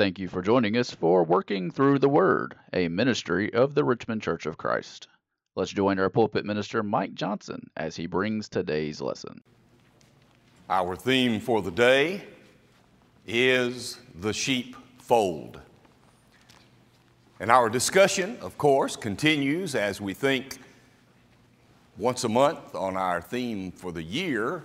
Thank 0.00 0.18
you 0.18 0.28
for 0.28 0.40
joining 0.40 0.78
us 0.78 0.90
for 0.90 1.22
Working 1.22 1.70
Through 1.70 1.98
the 1.98 2.08
Word, 2.08 2.54
a 2.72 2.88
ministry 2.88 3.52
of 3.52 3.74
the 3.74 3.84
Richmond 3.84 4.22
Church 4.22 4.46
of 4.46 4.56
Christ. 4.56 5.08
Let's 5.56 5.72
join 5.72 5.98
our 5.98 6.08
pulpit 6.08 6.46
minister, 6.46 6.82
Mike 6.82 7.12
Johnson, 7.12 7.68
as 7.76 7.96
he 7.96 8.06
brings 8.06 8.48
today's 8.48 9.02
lesson. 9.02 9.42
Our 10.70 10.96
theme 10.96 11.38
for 11.38 11.60
the 11.60 11.70
day 11.70 12.22
is 13.26 13.98
the 14.18 14.32
sheepfold. 14.32 15.60
And 17.38 17.50
our 17.50 17.68
discussion, 17.68 18.38
of 18.40 18.56
course, 18.56 18.96
continues 18.96 19.74
as 19.74 20.00
we 20.00 20.14
think 20.14 20.60
once 21.98 22.24
a 22.24 22.28
month 22.30 22.74
on 22.74 22.96
our 22.96 23.20
theme 23.20 23.70
for 23.70 23.92
the 23.92 24.02
year, 24.02 24.62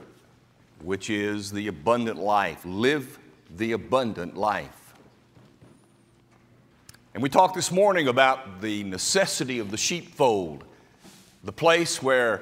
which 0.81 1.09
is 1.09 1.51
the 1.51 1.67
abundant 1.67 2.19
life. 2.19 2.61
Live 2.63 3.19
the 3.57 3.73
abundant 3.73 4.37
life. 4.37 4.84
And 7.15 7.23
we 7.23 7.29
talked 7.29 7.55
this 7.55 7.71
morning 7.71 8.09
about 8.09 8.59
the 8.59 8.83
necessity 8.83 9.59
of 9.59 9.71
the 9.71 9.77
sheepfold, 9.77 10.65
the 11.45 11.53
place 11.53 12.03
where 12.03 12.41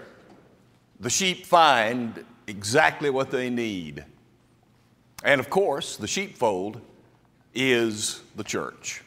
the 0.99 1.11
sheep 1.11 1.45
find 1.45 2.25
exactly 2.47 3.11
what 3.11 3.29
they 3.29 3.51
need. 3.51 4.03
And 5.23 5.39
of 5.39 5.51
course, 5.51 5.95
the 5.95 6.07
sheepfold 6.07 6.81
is 7.53 8.23
the 8.35 8.43
church. 8.43 9.03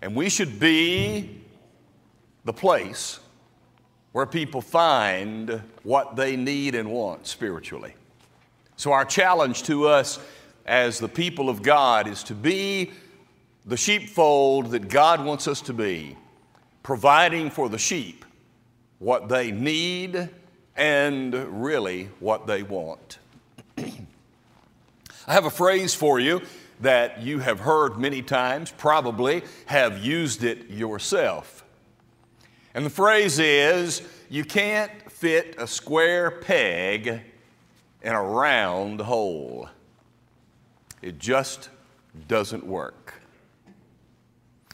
And 0.00 0.16
we 0.16 0.30
should 0.30 0.58
be 0.58 1.42
the 2.46 2.54
place 2.54 3.20
where 4.12 4.24
people 4.24 4.62
find 4.62 5.60
what 5.82 6.16
they 6.16 6.36
need 6.36 6.74
and 6.74 6.90
want 6.90 7.26
spiritually. 7.26 7.92
So, 8.76 8.92
our 8.92 9.04
challenge 9.04 9.64
to 9.64 9.88
us 9.88 10.18
as 10.64 10.98
the 10.98 11.08
people 11.08 11.50
of 11.50 11.60
God 11.60 12.08
is 12.08 12.24
to 12.24 12.34
be 12.34 12.92
the 13.64 13.76
sheepfold 13.76 14.70
that 14.70 14.88
God 14.88 15.24
wants 15.24 15.46
us 15.46 15.60
to 15.62 15.72
be, 15.72 16.16
providing 16.82 17.50
for 17.50 17.68
the 17.68 17.78
sheep 17.78 18.24
what 18.98 19.28
they 19.28 19.50
need 19.50 20.28
and 20.76 21.34
really 21.62 22.08
what 22.20 22.46
they 22.46 22.62
want. 22.62 23.18
I 23.78 25.32
have 25.32 25.44
a 25.44 25.50
phrase 25.50 25.94
for 25.94 26.18
you 26.18 26.42
that 26.80 27.22
you 27.22 27.38
have 27.38 27.60
heard 27.60 27.98
many 27.98 28.22
times, 28.22 28.72
probably 28.76 29.42
have 29.66 30.02
used 30.04 30.42
it 30.44 30.70
yourself. 30.70 31.64
And 32.74 32.86
the 32.86 32.90
phrase 32.90 33.38
is 33.38 34.02
you 34.28 34.44
can't 34.44 34.90
fit 35.10 35.56
a 35.58 35.66
square 35.66 36.30
peg 36.30 37.20
in 38.02 38.12
a 38.12 38.22
round 38.22 39.00
hole. 39.00 39.68
It 41.02 41.18
just 41.18 41.68
doesn't 42.28 42.64
work. 42.64 43.19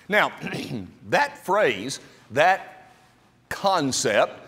Now, 0.08 0.32
that 1.08 1.44
phrase, 1.44 2.00
that 2.30 2.90
concept, 3.48 4.40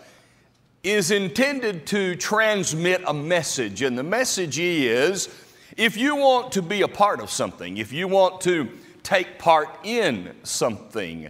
is 0.83 1.11
intended 1.11 1.85
to 1.87 2.15
transmit 2.15 3.01
a 3.05 3.13
message, 3.13 3.81
and 3.81 3.97
the 3.97 4.03
message 4.03 4.59
is 4.59 5.27
if 5.75 5.97
you 5.97 6.15
want 6.15 6.53
to 6.53 6.61
be 6.61 6.81
a 6.81 6.87
part 6.87 7.19
of 7.19 7.29
something, 7.29 7.77
if 7.77 7.91
you 7.91 8.07
want 8.07 8.41
to 8.41 8.69
take 9.03 9.39
part 9.39 9.69
in 9.83 10.35
something, 10.43 11.29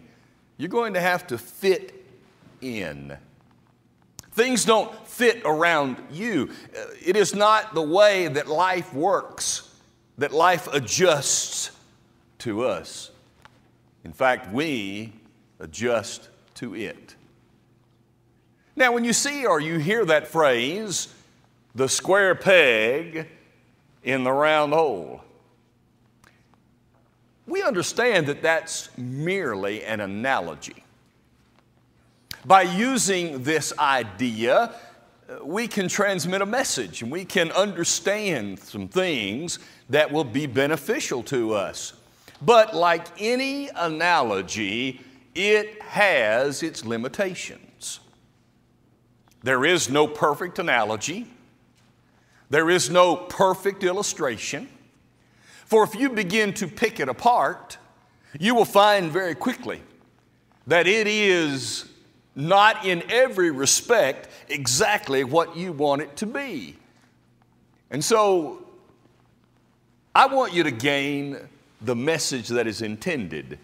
you're 0.58 0.70
going 0.70 0.94
to 0.94 1.02
have 1.02 1.28
to 1.28 1.38
fit 1.38 2.06
in. 2.62 3.18
Things 4.32 4.66
don't 4.66 4.94
fit 5.08 5.42
around 5.46 5.98
you. 6.12 6.50
It 7.04 7.16
is 7.16 7.34
not 7.34 7.74
the 7.74 7.82
way 7.82 8.28
that 8.28 8.48
life 8.48 8.94
works, 8.94 9.74
that 10.18 10.32
life 10.32 10.68
adjusts 10.72 11.72
to 12.40 12.66
us. 12.66 13.12
In 14.04 14.14
fact, 14.14 14.52
we 14.52 15.14
adjust 15.60 16.30
to 16.56 16.76
it. 16.76 17.16
Now, 18.76 18.94
when 18.94 19.04
you 19.04 19.14
see 19.14 19.46
or 19.46 19.60
you 19.60 19.78
hear 19.78 20.06
that 20.06 20.28
phrase, 20.28 21.14
the 21.76 21.90
square 21.90 22.34
peg 22.34 23.28
in 24.04 24.24
the 24.24 24.32
round 24.32 24.74
hole, 24.74 25.22
we 27.46 27.64
understand 27.64 28.28
that 28.28 28.42
that's 28.42 28.96
merely 28.98 29.84
an 29.84 30.00
analogy. 30.00 30.84
By 32.46 32.62
using 32.62 33.44
this 33.44 33.74
idea, 33.78 34.74
uh, 35.30 35.44
we 35.44 35.68
can 35.68 35.90
transmit 35.90 36.42
a 36.42 36.46
message 36.46 37.02
and 37.02 37.12
we 37.12 37.26
can 37.26 37.52
understand 37.52 38.60
some 38.60 38.88
things 38.88 39.60
that 39.90 40.10
will 40.10 40.24
be 40.24 40.46
beneficial 40.46 41.22
to 41.24 41.54
us. 41.54 41.94
But 42.42 42.76
like 42.76 43.08
any 43.20 43.70
analogy, 43.76 45.02
it 45.36 45.82
has 45.82 46.64
its 46.64 46.86
limitations. 46.86 48.00
There 49.44 49.66
is 49.66 49.90
no 49.90 50.08
perfect 50.08 50.60
analogy. 50.60 51.28
There 52.50 52.70
is 52.70 52.90
no 52.90 53.16
perfect 53.16 53.84
illustration. 53.84 54.70
For 55.66 55.84
if 55.84 55.96
you 55.96 56.10
begin 56.10 56.54
to 56.56 56.68
pick 56.68 57.00
it 57.00 57.10
apart, 57.10 57.78
you 58.40 58.56
will 58.56 58.66
find 58.66 59.12
very 59.12 59.36
quickly 59.36 59.82
that 60.68 60.88
it 60.88 61.08
is 61.08 61.90
not 62.36 62.86
in 62.86 63.04
every 63.10 63.52
respect 63.52 64.30
exactly 64.48 65.24
what 65.24 65.56
you 65.56 65.72
want 65.72 66.02
it 66.02 66.16
to 66.18 66.26
be. 66.26 66.76
And 67.92 68.04
so 68.04 68.66
I 70.16 70.28
want 70.28 70.54
you 70.54 70.64
to 70.64 70.72
gain 70.72 71.38
the 71.82 71.96
message 71.96 72.50
that 72.50 72.68
is 72.68 72.82
intended 72.82 73.60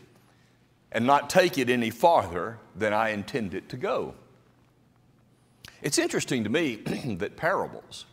and 0.92 1.06
not 1.06 1.30
take 1.30 1.58
it 1.58 1.70
any 1.70 1.90
farther 1.90 2.58
than 2.76 2.94
I 2.94 3.09
intend 3.09 3.53
it 3.53 3.68
to 3.70 3.78
go. 3.78 4.14
It's 5.81 5.98
interesting 5.98 6.44
to 6.46 6.50
me 6.50 6.75
that 7.20 7.36
parables 7.36 8.06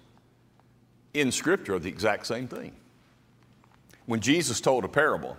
in 1.15 1.31
Scripture 1.31 1.75
are 1.75 1.79
the 1.79 1.89
exact 1.89 2.27
same 2.27 2.49
thing. 2.49 2.73
When 4.07 4.21
Jesus 4.21 4.61
told 4.61 4.85
a 4.85 4.89
parable, 4.89 5.37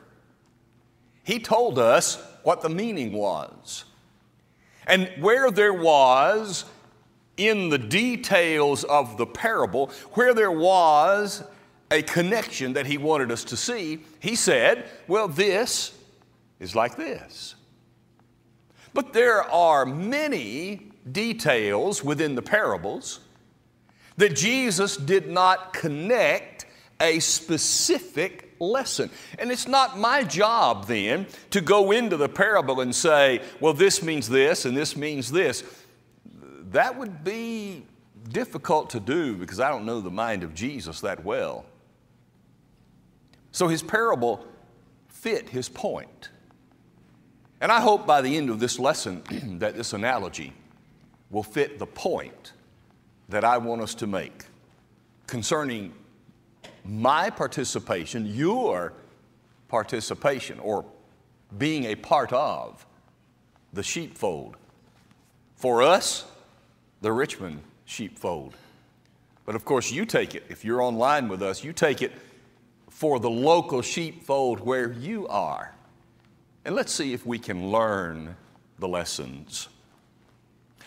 he 1.24 1.40
told 1.40 1.80
us 1.80 2.22
what 2.44 2.62
the 2.62 2.70
meaning 2.70 3.14
was. 3.14 3.86
And 4.86 5.10
where 5.20 5.50
there 5.50 5.74
was 5.74 6.66
in 7.38 7.70
the 7.70 7.78
details 7.78 8.84
of 8.84 9.18
the 9.18 9.26
parable, 9.26 9.92
where 10.12 10.34
there 10.34 10.52
was 10.52 11.44
a 11.94 12.02
connection 12.02 12.74
that 12.74 12.88
he 12.88 12.98
wanted 12.98 13.32
us 13.32 13.44
to 13.46 13.56
see, 13.56 14.00
he 14.20 14.36
said, 14.36 14.90
Well, 15.08 15.28
this 15.28 15.98
is 16.60 16.76
like 16.76 16.98
this. 16.98 17.56
But 18.94 19.14
there 19.14 19.44
are 19.44 19.86
many 19.86 20.92
details 21.12 22.04
within 22.04 22.36
the 22.36 22.42
parables 22.42 23.20
that 24.18 24.36
Jesus 24.36 24.98
did 24.98 25.30
not 25.30 25.74
connect 25.74 26.66
a 27.00 27.20
specific 27.20 28.56
lesson. 28.60 29.10
And 29.40 29.52
it's 29.52 29.68
not 29.68 29.98
my 29.98 30.24
job 30.24 30.88
then 30.88 31.28
to 31.50 31.62
go 31.62 31.92
into 31.92 32.18
the 32.18 32.30
parable 32.30 32.82
and 32.82 32.96
say, 32.96 33.42
well, 33.60 33.74
this 33.74 34.04
means 34.04 34.30
this 34.30 34.66
and 34.66 34.78
this 34.78 34.96
means 34.96 35.32
this. 35.32 35.64
That 36.72 36.98
would 36.98 37.24
be 37.24 37.86
difficult 38.30 38.92
to 38.92 39.00
do 39.00 39.36
because 39.36 39.60
I 39.60 39.70
don't 39.70 39.86
know 39.86 40.02
the 40.02 40.12
mind 40.12 40.44
of 40.44 40.54
Jesus 40.54 41.02
that 41.02 41.24
well. 41.26 41.66
So 43.54 43.68
his 43.68 43.82
parable 43.82 44.46
fit 45.08 45.48
his 45.48 45.70
point. 45.70 46.30
And 47.62 47.72
I 47.72 47.80
hope 47.80 48.06
by 48.06 48.22
the 48.22 48.36
end 48.36 48.50
of 48.50 48.60
this 48.60 48.78
lesson 48.78 49.24
that 49.60 49.78
this 49.78 49.94
analogy 49.94 50.52
will 51.30 51.44
fit 51.44 51.80
the 51.80 51.86
point 51.86 52.52
that 53.30 53.46
I 53.46 53.58
want 53.58 53.82
us 53.82 53.96
to 53.96 54.08
make 54.08 54.44
concerning 55.28 55.94
my 56.84 57.30
participation, 57.30 58.26
your 58.26 58.94
participation, 59.70 60.60
or 60.60 60.84
being 61.58 61.86
a 61.86 61.96
part 61.96 62.34
of 62.34 62.86
the 63.72 63.84
sheepfold. 63.84 64.58
For 65.56 65.82
us, 65.82 66.26
the 67.02 67.12
Richmond 67.12 67.62
sheepfold. 67.86 68.56
But 69.46 69.56
of 69.56 69.64
course, 69.64 69.92
you 69.92 70.06
take 70.06 70.36
it, 70.36 70.44
if 70.50 70.66
you're 70.66 70.82
online 70.82 71.28
with 71.28 71.42
us, 71.42 71.64
you 71.64 71.72
take 71.72 72.02
it 72.02 72.12
for 72.94 73.20
the 73.20 73.30
local 73.30 73.82
sheepfold 73.82 74.60
where 74.60 74.92
you 74.92 75.28
are. 75.28 75.74
And 76.64 76.76
let's 76.76 76.94
see 76.94 77.12
if 77.12 77.26
we 77.26 77.40
can 77.40 77.72
learn 77.72 78.38
the 78.78 78.88
lessons. 78.88 79.68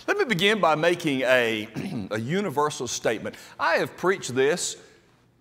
Let 0.06 0.16
me 0.16 0.24
begin 0.24 0.60
by 0.60 0.76
making 0.76 1.22
a, 1.22 1.68
a 2.12 2.18
universal 2.18 2.86
statement. 2.86 3.34
I 3.58 3.74
have 3.78 3.96
preached 3.96 4.34
this 4.36 4.76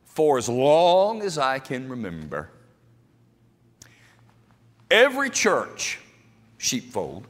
for 0.06 0.40
as 0.40 0.50
long 0.50 1.22
as 1.22 1.38
I 1.38 1.60
can 1.60 1.88
remember. 1.88 2.50
Every 4.90 5.30
church, 5.30 6.00
sheepfold, 6.58 7.28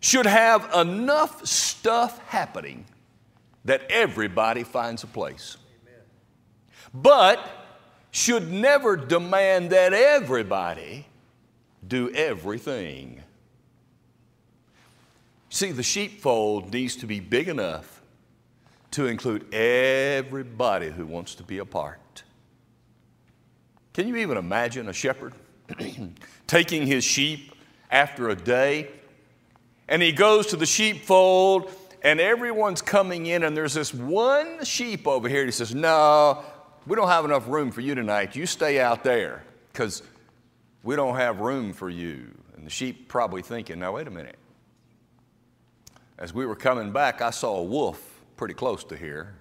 should 0.00 0.26
have 0.26 0.68
enough 0.74 1.46
stuff 1.46 2.18
happening 2.26 2.86
that 3.64 3.82
everybody 3.88 4.64
finds 4.64 5.04
a 5.04 5.06
place. 5.06 5.56
But 7.02 7.46
should 8.10 8.50
never 8.50 8.96
demand 8.96 9.70
that 9.70 9.92
everybody 9.92 11.06
do 11.86 12.10
everything. 12.10 13.22
See, 15.50 15.72
the 15.72 15.82
sheepfold 15.82 16.72
needs 16.72 16.96
to 16.96 17.06
be 17.06 17.20
big 17.20 17.48
enough 17.48 18.02
to 18.92 19.06
include 19.06 19.52
everybody 19.52 20.90
who 20.90 21.06
wants 21.06 21.34
to 21.34 21.42
be 21.42 21.58
a 21.58 21.64
part. 21.64 22.22
Can 23.92 24.08
you 24.08 24.16
even 24.16 24.36
imagine 24.36 24.88
a 24.88 24.92
shepherd 24.92 25.34
taking 26.46 26.86
his 26.86 27.04
sheep 27.04 27.54
after 27.90 28.30
a 28.30 28.34
day 28.34 28.90
and 29.88 30.02
he 30.02 30.12
goes 30.12 30.46
to 30.48 30.56
the 30.56 30.66
sheepfold 30.66 31.70
and 32.02 32.20
everyone's 32.20 32.82
coming 32.82 33.26
in 33.26 33.42
and 33.42 33.56
there's 33.56 33.74
this 33.74 33.92
one 33.92 34.64
sheep 34.64 35.06
over 35.06 35.28
here. 35.28 35.40
And 35.40 35.48
he 35.48 35.52
says, 35.52 35.74
No, 35.74 36.44
we 36.86 36.94
don't 36.96 37.08
have 37.08 37.24
enough 37.24 37.48
room 37.48 37.70
for 37.70 37.80
you 37.80 37.94
tonight. 37.94 38.36
You 38.36 38.46
stay 38.46 38.80
out 38.80 39.02
there 39.02 39.42
because 39.72 40.02
we 40.82 40.96
don't 40.96 41.16
have 41.16 41.40
room 41.40 41.72
for 41.72 41.90
you. 41.90 42.30
And 42.56 42.64
the 42.64 42.70
sheep 42.70 43.08
probably 43.08 43.42
thinking, 43.42 43.78
Now, 43.78 43.92
wait 43.92 44.06
a 44.06 44.10
minute. 44.10 44.36
As 46.18 46.32
we 46.32 46.46
were 46.46 46.56
coming 46.56 46.92
back, 46.92 47.20
I 47.20 47.30
saw 47.30 47.56
a 47.56 47.62
wolf 47.62 48.22
pretty 48.36 48.54
close 48.54 48.84
to 48.84 48.96
here. 48.96 49.34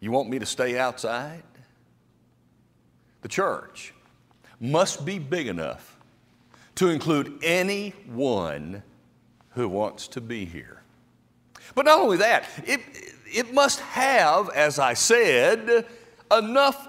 You 0.00 0.10
want 0.10 0.28
me 0.28 0.38
to 0.38 0.46
stay 0.46 0.78
outside? 0.78 1.42
The 3.22 3.28
church 3.28 3.92
must 4.60 5.04
be 5.04 5.18
big 5.18 5.46
enough 5.46 5.96
to 6.76 6.88
include 6.88 7.38
anyone 7.42 8.82
who 9.50 9.68
wants 9.68 10.08
to 10.08 10.20
be 10.20 10.44
here. 10.44 10.82
But 11.74 11.84
not 11.84 12.00
only 12.00 12.16
that, 12.18 12.44
it, 12.64 12.80
it 13.26 13.52
must 13.52 13.80
have, 13.80 14.48
as 14.50 14.78
I 14.78 14.94
said, 14.94 15.86
enough 16.30 16.88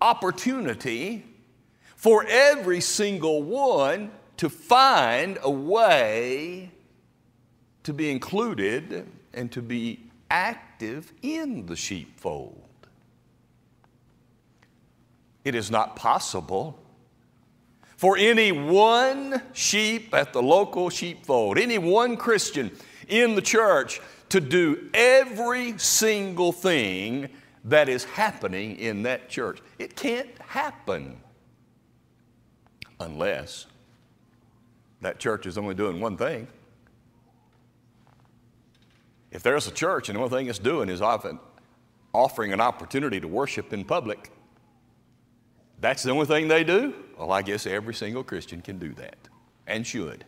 opportunity 0.00 1.24
for 1.96 2.24
every 2.28 2.80
single 2.80 3.42
one 3.42 4.10
to 4.36 4.48
find 4.48 5.38
a 5.42 5.50
way 5.50 6.70
to 7.84 7.92
be 7.92 8.10
included 8.10 9.06
and 9.32 9.50
to 9.52 9.62
be 9.62 10.10
active 10.30 11.12
in 11.22 11.66
the 11.66 11.76
sheepfold. 11.76 12.58
It 15.44 15.54
is 15.54 15.70
not 15.70 15.96
possible 15.96 16.78
for 17.96 18.16
any 18.16 18.50
one 18.50 19.40
sheep 19.52 20.12
at 20.12 20.32
the 20.32 20.42
local 20.42 20.90
sheepfold, 20.90 21.58
any 21.58 21.78
one 21.78 22.16
Christian 22.16 22.70
in 23.08 23.34
the 23.34 23.42
church 23.42 24.00
to 24.30 24.40
do 24.40 24.88
every 24.94 25.78
single 25.78 26.50
thing 26.50 27.28
that 27.64 27.88
is 27.88 28.04
happening 28.04 28.76
in 28.78 29.02
that 29.04 29.28
church. 29.28 29.60
It 29.78 29.96
can't 29.96 30.36
happen 30.38 31.20
unless 32.98 33.66
that 35.00 35.18
church 35.18 35.46
is 35.46 35.58
only 35.58 35.74
doing 35.74 36.00
one 36.00 36.16
thing. 36.16 36.46
If 39.30 39.42
there's 39.42 39.66
a 39.66 39.70
church 39.70 40.08
and 40.08 40.16
the 40.16 40.22
only 40.22 40.36
thing 40.36 40.46
it's 40.48 40.58
doing 40.58 40.88
is 40.88 41.00
often 41.00 41.38
offering 42.12 42.52
an 42.52 42.60
opportunity 42.60 43.20
to 43.20 43.28
worship 43.28 43.72
in 43.72 43.84
public, 43.84 44.30
that's 45.80 46.02
the 46.02 46.10
only 46.10 46.26
thing 46.26 46.48
they 46.48 46.64
do? 46.64 46.94
Well, 47.18 47.32
I 47.32 47.42
guess 47.42 47.66
every 47.66 47.94
single 47.94 48.22
Christian 48.22 48.60
can 48.60 48.78
do 48.78 48.92
that 48.94 49.16
and 49.66 49.86
should. 49.86 50.24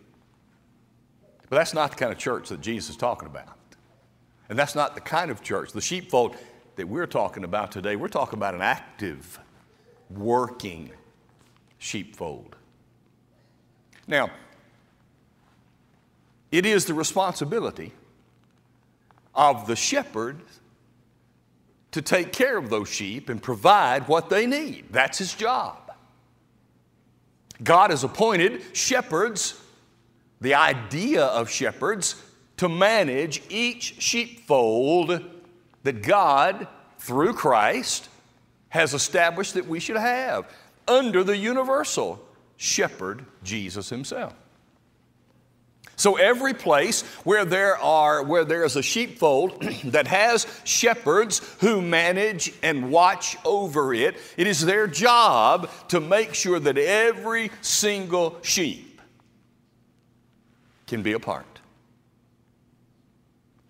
But 1.49 1.57
that's 1.57 1.75
not 1.75 1.91
the 1.91 1.97
kind 1.97 2.13
of 2.13 2.19
church 2.19 2.49
that 2.49 2.61
Jesus 2.61 2.91
is 2.91 2.97
talking 2.97 3.29
about. 3.29 3.57
And 4.49 4.59
that's 4.59 4.75
not 4.75 4.95
the 4.95 5.01
kind 5.01 5.31
of 5.31 5.43
church, 5.43 5.73
the 5.73 5.81
sheepfold 5.81 6.37
that 6.77 6.89
we're 6.89 7.07
talking 7.07 7.45
about 7.45 7.73
today. 7.73 7.97
We're 7.97 8.09
talking 8.09 8.39
about 8.39 8.55
an 8.55 8.63
active, 8.63 9.39
working 10.11 10.91
sheepfold. 11.79 12.57
Now, 14.07 14.31
it 16.51 16.67
is 16.67 16.85
the 16.85 16.95
responsibility 16.95 17.93
of 19.35 19.67
the 19.67 19.77
shepherd 19.77 20.41
to 21.91 22.03
take 22.03 22.33
care 22.33 22.57
of 22.57 22.71
those 22.71 22.89
sheep 22.89 23.29
and 23.29 23.43
provide 23.43 24.09
what 24.09 24.29
they 24.29 24.47
need. 24.47 24.87
That's 24.91 25.19
his 25.19 25.35
job. 25.35 25.93
God 27.63 27.91
has 27.91 28.03
appointed 28.03 28.63
shepherds, 28.73 29.61
the 30.41 30.55
idea 30.55 31.25
of 31.25 31.49
shepherds, 31.49 32.21
to 32.57 32.69
manage 32.69 33.43
each 33.49 34.01
sheepfold 34.01 35.23
that 35.85 36.03
God, 36.03 36.67
through 36.99 37.35
Christ, 37.35 38.09
has 38.71 38.93
established 38.93 39.55
that 39.55 39.69
we 39.69 39.79
should 39.79 39.97
have 39.97 40.51
under 40.89 41.23
the 41.23 41.37
universal 41.37 42.21
shepherd, 42.57 43.25
Jesus 43.43 43.89
Himself. 43.89 44.35
So 45.97 46.17
every 46.17 46.55
place 46.55 47.03
where 47.23 47.45
there 47.45 47.77
are 47.79 48.23
where 48.25 48.45
there 48.45 48.65
is 48.65 48.77
a 48.77 48.83
sheepfold 48.83 49.63
that 49.85 50.09
has 50.09 50.47
shepherds 50.65 51.41
who 51.61 51.81
manage 51.81 52.53
and 52.63 52.91
watch 52.91 53.37
over 53.45 53.95
it, 53.95 54.17
it 54.37 54.47
is 54.47 54.65
their 54.65 54.87
job 54.87 55.71
to 55.89 56.01
make 56.01 56.35
sure 56.35 56.59
that 56.59 56.79
every 56.79 57.51
single 57.61 58.39
sheep 58.43 59.01
can 60.87 61.03
be 61.03 61.13
a 61.13 61.21
part. 61.21 61.54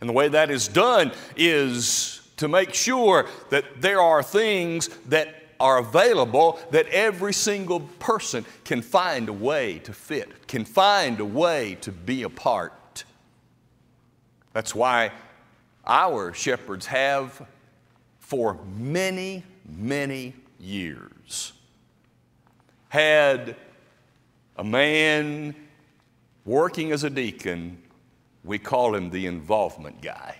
And 0.00 0.08
the 0.08 0.12
way 0.12 0.28
that 0.28 0.50
is 0.50 0.68
done 0.68 1.12
is 1.36 2.20
to 2.36 2.48
make 2.48 2.74
sure 2.74 3.26
that 3.50 3.80
there 3.80 4.00
are 4.00 4.22
things 4.22 4.88
that 5.08 5.34
are 5.60 5.78
available 5.78 6.58
that 6.72 6.86
every 6.88 7.32
single 7.32 7.80
person 7.80 8.44
can 8.64 8.82
find 8.82 9.28
a 9.28 9.32
way 9.32 9.78
to 9.80 9.92
fit, 9.92 10.46
can 10.46 10.64
find 10.64 11.20
a 11.20 11.24
way 11.24 11.76
to 11.80 11.92
be 11.92 12.22
a 12.24 12.28
part. 12.28 13.04
That's 14.52 14.74
why 14.74 15.12
our 15.86 16.34
shepherds 16.34 16.86
have 16.86 17.46
for 18.18 18.58
many, 18.76 19.44
many 19.66 20.34
years 20.58 21.52
had 22.94 23.56
a 24.56 24.62
man 24.62 25.52
working 26.44 26.92
as 26.92 27.02
a 27.02 27.10
deacon, 27.10 27.76
we 28.44 28.58
call 28.58 28.94
him 28.94 29.10
the 29.10 29.26
involvement 29.26 30.02
guy. 30.02 30.36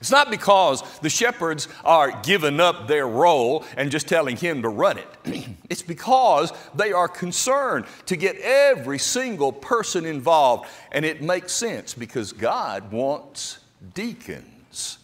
It's 0.00 0.10
not 0.10 0.30
because 0.30 0.82
the 1.00 1.10
shepherds 1.10 1.68
are 1.84 2.22
giving 2.22 2.58
up 2.58 2.88
their 2.88 3.06
role 3.06 3.64
and 3.76 3.90
just 3.90 4.08
telling 4.08 4.36
him 4.36 4.62
to 4.62 4.68
run 4.70 4.96
it. 4.96 5.08
it's 5.70 5.82
because 5.82 6.52
they 6.74 6.92
are 6.92 7.06
concerned 7.06 7.84
to 8.06 8.16
get 8.16 8.36
every 8.36 8.98
single 8.98 9.52
person 9.52 10.06
involved. 10.06 10.70
And 10.90 11.04
it 11.04 11.20
makes 11.20 11.52
sense 11.52 11.92
because 11.92 12.32
God 12.32 12.90
wants 12.90 13.58
deacons 13.92 14.98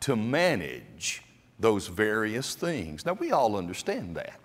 to 0.00 0.16
manage 0.16 1.22
those 1.60 1.86
various 1.86 2.56
things. 2.56 3.06
Now, 3.06 3.12
we 3.12 3.30
all 3.30 3.56
understand 3.56 4.16
that. 4.16 4.40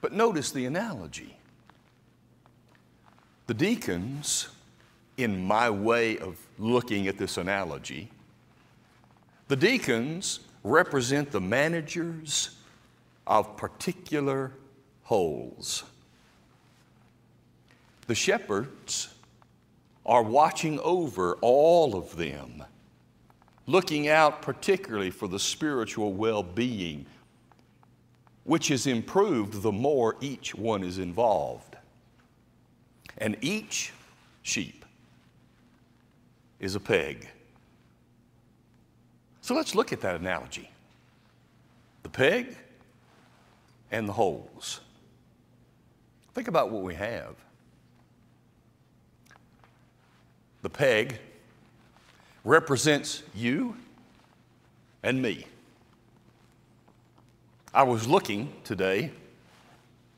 But 0.00 0.12
notice 0.12 0.52
the 0.52 0.66
analogy. 0.66 1.36
The 3.50 3.54
deacons, 3.54 4.46
in 5.16 5.44
my 5.44 5.68
way 5.70 6.18
of 6.18 6.36
looking 6.56 7.08
at 7.08 7.18
this 7.18 7.36
analogy, 7.36 8.08
the 9.48 9.56
deacons 9.56 10.38
represent 10.62 11.32
the 11.32 11.40
managers 11.40 12.50
of 13.26 13.56
particular 13.56 14.52
holes. 15.02 15.82
The 18.06 18.14
shepherds 18.14 19.12
are 20.06 20.22
watching 20.22 20.78
over 20.78 21.34
all 21.40 21.96
of 21.96 22.14
them, 22.14 22.62
looking 23.66 24.06
out 24.06 24.42
particularly 24.42 25.10
for 25.10 25.26
the 25.26 25.40
spiritual 25.40 26.12
well 26.12 26.44
being, 26.44 27.04
which 28.44 28.70
is 28.70 28.86
improved 28.86 29.60
the 29.62 29.72
more 29.72 30.14
each 30.20 30.54
one 30.54 30.84
is 30.84 30.98
involved. 30.98 31.69
And 33.18 33.36
each 33.40 33.92
sheep 34.42 34.84
is 36.58 36.74
a 36.74 36.80
peg. 36.80 37.28
So 39.40 39.54
let's 39.54 39.74
look 39.74 39.92
at 39.92 40.00
that 40.02 40.16
analogy 40.16 40.70
the 42.02 42.08
peg 42.08 42.56
and 43.90 44.08
the 44.08 44.12
holes. 44.12 44.80
Think 46.34 46.48
about 46.48 46.70
what 46.70 46.82
we 46.82 46.94
have. 46.94 47.34
The 50.62 50.70
peg 50.70 51.18
represents 52.44 53.22
you 53.34 53.76
and 55.02 55.20
me. 55.20 55.46
I 57.72 57.82
was 57.82 58.06
looking 58.06 58.52
today 58.64 59.10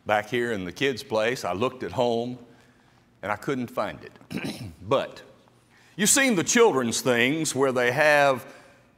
back 0.06 0.28
here 0.28 0.52
in 0.52 0.64
the 0.64 0.72
kids' 0.72 1.02
place. 1.02 1.44
I 1.44 1.52
looked 1.52 1.82
at 1.82 1.92
home 1.92 2.38
and 3.22 3.30
I 3.30 3.36
couldn't 3.36 3.68
find 3.68 3.98
it. 4.02 4.62
but 4.88 5.22
you've 5.96 6.10
seen 6.10 6.34
the 6.34 6.44
children's 6.44 7.00
things 7.00 7.54
where 7.54 7.72
they 7.72 7.92
have 7.92 8.46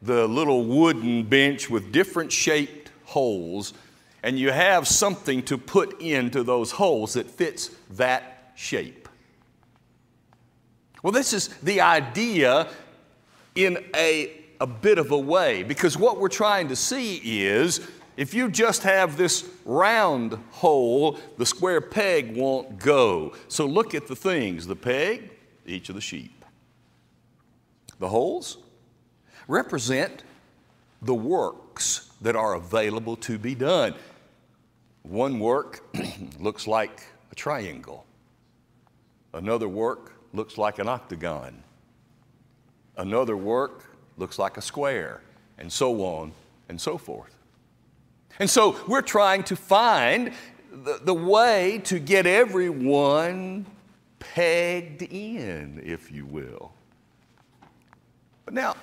the 0.02 0.26
little 0.26 0.64
wooden 0.64 1.24
bench 1.24 1.70
with 1.70 1.92
different 1.92 2.32
shaped 2.32 2.90
holes, 3.04 3.74
and 4.22 4.38
you 4.38 4.50
have 4.50 4.88
something 4.88 5.42
to 5.44 5.58
put 5.58 6.00
into 6.00 6.42
those 6.42 6.72
holes 6.72 7.14
that 7.14 7.30
fits 7.30 7.70
that 7.90 8.52
shape. 8.54 9.08
Well, 11.02 11.12
this 11.12 11.32
is 11.32 11.48
the 11.62 11.82
idea 11.82 12.68
in 13.54 13.84
a, 13.94 14.32
a 14.60 14.66
bit 14.66 14.98
of 14.98 15.10
a 15.10 15.18
way, 15.18 15.62
because 15.62 15.98
what 15.98 16.18
we're 16.18 16.28
trying 16.28 16.68
to 16.68 16.76
see 16.76 17.16
is 17.46 17.86
if 18.16 18.32
you 18.32 18.48
just 18.48 18.82
have 18.84 19.16
this 19.16 19.48
round 19.64 20.38
hole, 20.50 21.18
the 21.36 21.46
square 21.46 21.80
peg 21.80 22.36
won't 22.36 22.78
go. 22.78 23.34
So 23.48 23.66
look 23.66 23.94
at 23.94 24.06
the 24.06 24.16
things 24.16 24.66
the 24.66 24.76
peg, 24.76 25.30
each 25.66 25.88
of 25.88 25.94
the 25.94 26.00
sheep. 26.00 26.44
The 27.98 28.08
holes 28.08 28.58
represent 29.48 30.24
the 31.02 31.14
works 31.14 32.10
that 32.20 32.36
are 32.36 32.54
available 32.54 33.16
to 33.16 33.38
be 33.38 33.54
done. 33.54 33.94
One 35.02 35.38
work 35.38 35.84
looks 36.38 36.66
like 36.66 37.02
a 37.30 37.34
triangle, 37.34 38.06
another 39.34 39.68
work 39.68 40.12
looks 40.32 40.56
like 40.56 40.78
an 40.78 40.88
octagon, 40.88 41.62
another 42.96 43.36
work 43.36 43.96
looks 44.16 44.38
like 44.38 44.56
a 44.56 44.62
square, 44.62 45.20
and 45.58 45.70
so 45.70 46.02
on 46.04 46.32
and 46.68 46.80
so 46.80 46.96
forth. 46.96 47.34
And 48.38 48.50
so 48.50 48.76
we're 48.88 49.02
trying 49.02 49.44
to 49.44 49.56
find 49.56 50.32
the, 50.70 51.00
the 51.02 51.14
way 51.14 51.80
to 51.84 51.98
get 51.98 52.26
everyone 52.26 53.66
pegged 54.18 55.02
in, 55.02 55.80
if 55.84 56.10
you 56.10 56.26
will. 56.26 56.72
But 58.44 58.54
now, 58.54 58.74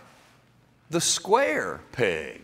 the 0.90 1.02
square 1.02 1.82
peg 1.92 2.42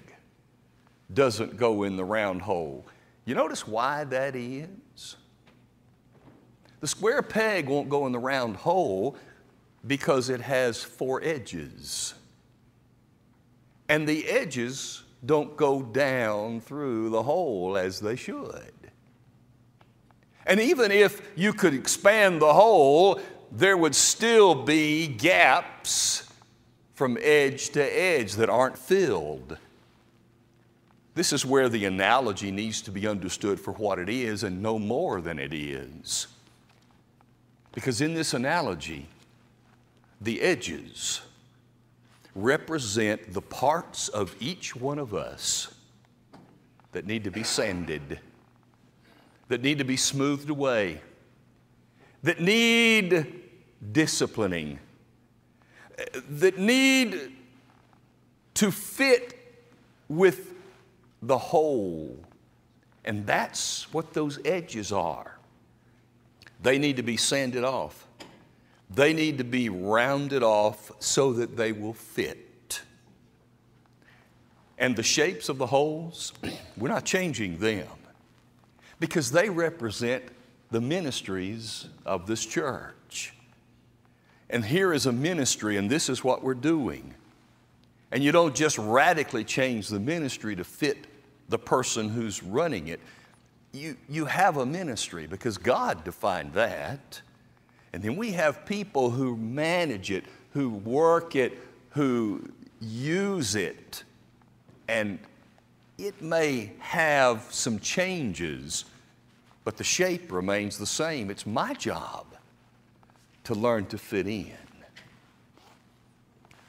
doesn't 1.14 1.58
go 1.58 1.84
in 1.84 1.96
the 1.96 2.04
round 2.04 2.42
hole. 2.42 2.86
You 3.26 3.36
notice 3.36 3.68
why 3.68 4.04
that 4.06 4.36
is? 4.36 5.16
The 6.80 6.88
square 6.88 7.22
peg 7.22 7.68
won't 7.68 7.90
go 7.90 8.06
in 8.06 8.12
the 8.12 8.20
round 8.20 8.58
hole 8.58 9.18
because 9.86 10.30
it 10.30 10.42
has 10.42 10.84
four 10.84 11.22
edges. 11.24 12.14
And 13.90 14.08
the 14.08 14.28
edges 14.28 15.04
don't 15.27 15.55
go 15.55 15.84
down 15.84 16.62
through 16.62 17.10
the 17.10 17.22
hole 17.22 17.77
as 17.77 18.00
they 18.00 18.15
should. 18.15 18.74
And 20.46 20.60
even 20.60 20.91
if 20.91 21.22
you 21.36 21.53
could 21.53 21.74
expand 21.74 22.41
the 22.41 22.53
hole, 22.53 23.19
there 23.51 23.77
would 23.77 23.93
still 23.93 24.55
be 24.55 25.07
gaps 25.07 26.31
from 26.96 27.17
edge 27.22 27.69
to 27.72 27.84
edge 27.84 28.34
that 28.36 28.50
aren't 28.50 28.77
filled. 28.77 29.57
This 31.13 31.34
is 31.34 31.46
where 31.46 31.67
the 31.67 31.86
analogy 31.86 32.50
needs 32.50 32.81
to 32.84 32.91
be 32.91 33.07
understood 33.07 33.60
for 33.60 33.74
what 33.74 34.00
it 34.00 34.10
is 34.10 34.43
and 34.43 34.62
no 34.62 34.79
more 34.79 35.19
than 35.19 35.38
it 35.38 35.53
is. 35.53 36.27
Because 37.74 38.01
in 38.01 38.13
this 38.13 38.34
analogy, 38.34 39.07
the 40.22 40.41
edges 40.41 41.22
represent 42.38 43.34
the 43.34 43.41
parts 43.41 44.08
of 44.08 44.36
each 44.39 44.75
one 44.75 45.00
of 45.00 45.13
us 45.13 45.74
that 46.91 47.06
need 47.06 47.24
to 47.24 47.32
be 47.32 47.44
sanded, 47.44 48.20
that 49.48 49.62
need 49.62 49.79
to 49.79 49.84
be 49.84 49.98
smoothed 49.98 50.50
away, 50.50 51.01
that 52.22 52.39
need 52.39 53.44
disciplining, 53.91 54.79
that 56.29 56.58
need 56.60 57.32
to 58.53 58.72
fit 58.72 59.34
with 60.08 60.53
the 61.22 61.38
whole. 61.38 62.17
And 63.03 63.25
that's 63.25 63.91
what 63.91 64.13
those 64.13 64.39
edges 64.46 64.91
are. 64.91 65.38
They 66.62 66.77
need 66.77 66.98
to 66.98 67.03
be 67.03 67.17
sanded 67.17 67.63
off. 67.63 68.07
They 68.89 69.13
need 69.13 69.38
to 69.39 69.44
be 69.44 69.70
rounded 69.70 70.44
off 70.44 70.91
so 71.00 71.34
that 71.34 71.58
they 71.58 71.72
will 71.72 71.94
fit. 71.94 72.82
And 74.77 74.96
the 74.96 75.03
shapes 75.03 75.50
of 75.50 75.58
the 75.58 75.67
holes, 75.67 76.34
we're 76.77 76.89
not 76.89 77.06
changing 77.06 77.58
them 77.58 77.88
because 79.00 79.32
they 79.32 79.50
represent 79.50 80.24
the 80.72 80.82
ministries 80.82 81.88
of 82.06 82.27
this 82.27 82.46
church. 82.46 83.34
And 84.50 84.63
here 84.63 84.94
is 84.94 85.06
a 85.06 85.12
ministry, 85.12 85.77
and 85.77 85.89
this 85.89 86.10
is 86.10 86.24
what 86.24 86.44
we're 86.44 86.53
doing. 86.53 87.13
And 88.12 88.24
you 88.24 88.32
don't 88.32 88.56
just 88.56 88.77
radically 88.77 89.44
change 89.44 89.89
the 89.89 90.00
ministry 90.00 90.56
to 90.56 90.63
fit 90.63 91.08
the 91.50 91.60
person 91.60 92.10
who's 92.10 92.41
running 92.41 92.88
it. 92.88 93.00
You, 93.74 93.98
you 94.08 94.25
have 94.25 94.58
a 94.58 94.65
ministry 94.65 95.27
because 95.27 95.58
God 95.58 96.03
defined 96.03 96.53
that. 96.53 97.22
And 97.94 98.03
then 98.03 98.15
we 98.15 98.32
have 98.32 98.65
people 98.65 99.10
who 99.10 99.36
manage 99.38 100.12
it, 100.12 100.25
who 100.51 100.70
work 100.70 101.36
it, 101.36 101.58
who 101.91 102.50
use 102.79 103.56
it. 103.56 104.03
And 104.88 105.20
it 105.98 106.22
may 106.22 106.74
have 106.79 107.48
some 107.50 107.79
changes, 107.79 108.86
but 109.63 109.77
the 109.77 109.84
shape 109.84 110.32
remains 110.32 110.77
the 110.77 110.86
same. 110.86 111.29
It's 111.29 111.46
my 111.46 111.74
job 111.74 112.25
to 113.46 113.56
learn 113.56 113.86
to 113.88 113.98
fit 113.98 114.27
in. 114.27 114.51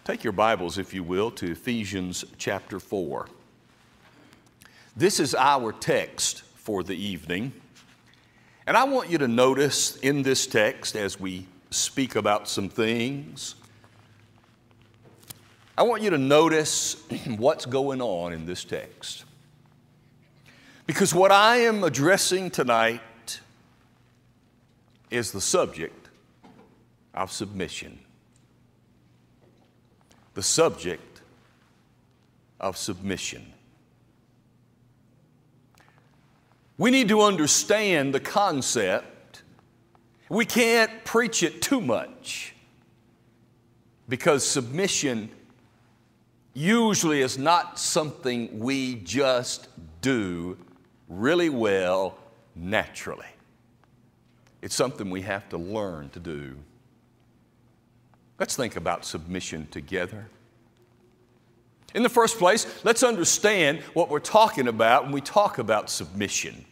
Take 0.04 0.24
your 0.24 0.32
Bibles, 0.32 0.78
if 0.78 0.94
you 0.94 1.02
will, 1.02 1.30
to 1.32 1.52
Ephesians 1.52 2.24
chapter 2.38 2.80
4. 2.80 3.28
This 4.96 5.20
is 5.20 5.34
our 5.34 5.72
text 5.72 6.42
for 6.54 6.82
the 6.82 6.96
evening. 6.96 7.52
And 8.68 8.76
I 8.76 8.84
want 8.84 9.08
you 9.08 9.16
to 9.16 9.28
notice 9.28 9.96
in 9.96 10.22
this 10.22 10.46
text 10.46 10.94
as 10.94 11.18
we 11.18 11.46
speak 11.70 12.16
about 12.16 12.50
some 12.50 12.68
things, 12.68 13.54
I 15.78 15.84
want 15.84 16.02
you 16.02 16.10
to 16.10 16.18
notice 16.18 17.02
what's 17.38 17.64
going 17.64 18.02
on 18.02 18.34
in 18.34 18.44
this 18.44 18.64
text. 18.64 19.24
Because 20.86 21.14
what 21.14 21.32
I 21.32 21.60
am 21.60 21.82
addressing 21.82 22.50
tonight 22.50 23.40
is 25.10 25.32
the 25.32 25.40
subject 25.40 26.10
of 27.14 27.32
submission. 27.32 27.98
The 30.34 30.42
subject 30.42 31.22
of 32.60 32.76
submission. 32.76 33.54
We 36.78 36.92
need 36.92 37.08
to 37.08 37.22
understand 37.22 38.14
the 38.14 38.20
concept. 38.20 39.42
We 40.28 40.44
can't 40.44 41.04
preach 41.04 41.42
it 41.42 41.60
too 41.60 41.80
much 41.80 42.54
because 44.08 44.46
submission 44.46 45.30
usually 46.54 47.20
is 47.20 47.36
not 47.36 47.78
something 47.78 48.58
we 48.58 48.96
just 48.96 49.68
do 50.00 50.56
really 51.08 51.48
well 51.48 52.16
naturally. 52.54 53.26
It's 54.62 54.74
something 54.74 55.10
we 55.10 55.22
have 55.22 55.48
to 55.50 55.58
learn 55.58 56.10
to 56.10 56.20
do. 56.20 56.56
Let's 58.38 58.56
think 58.56 58.76
about 58.76 59.04
submission 59.04 59.66
together. 59.70 60.28
In 61.94 62.02
the 62.02 62.08
first 62.08 62.38
place, 62.38 62.84
let's 62.84 63.02
understand 63.02 63.80
what 63.94 64.10
we're 64.10 64.20
talking 64.20 64.68
about 64.68 65.04
when 65.04 65.12
we 65.12 65.20
talk 65.20 65.58
about 65.58 65.90
submission. 65.90 66.64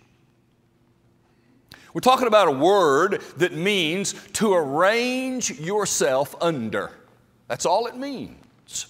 We're 1.97 2.01
talking 2.01 2.27
about 2.27 2.49
a 2.49 2.51
word 2.51 3.23
that 3.39 3.55
means 3.55 4.13
to 4.35 4.53
arrange 4.53 5.59
yourself 5.59 6.35
under. 6.43 6.91
That's 7.49 7.65
all 7.65 7.87
it 7.87 7.97
means. 7.97 8.89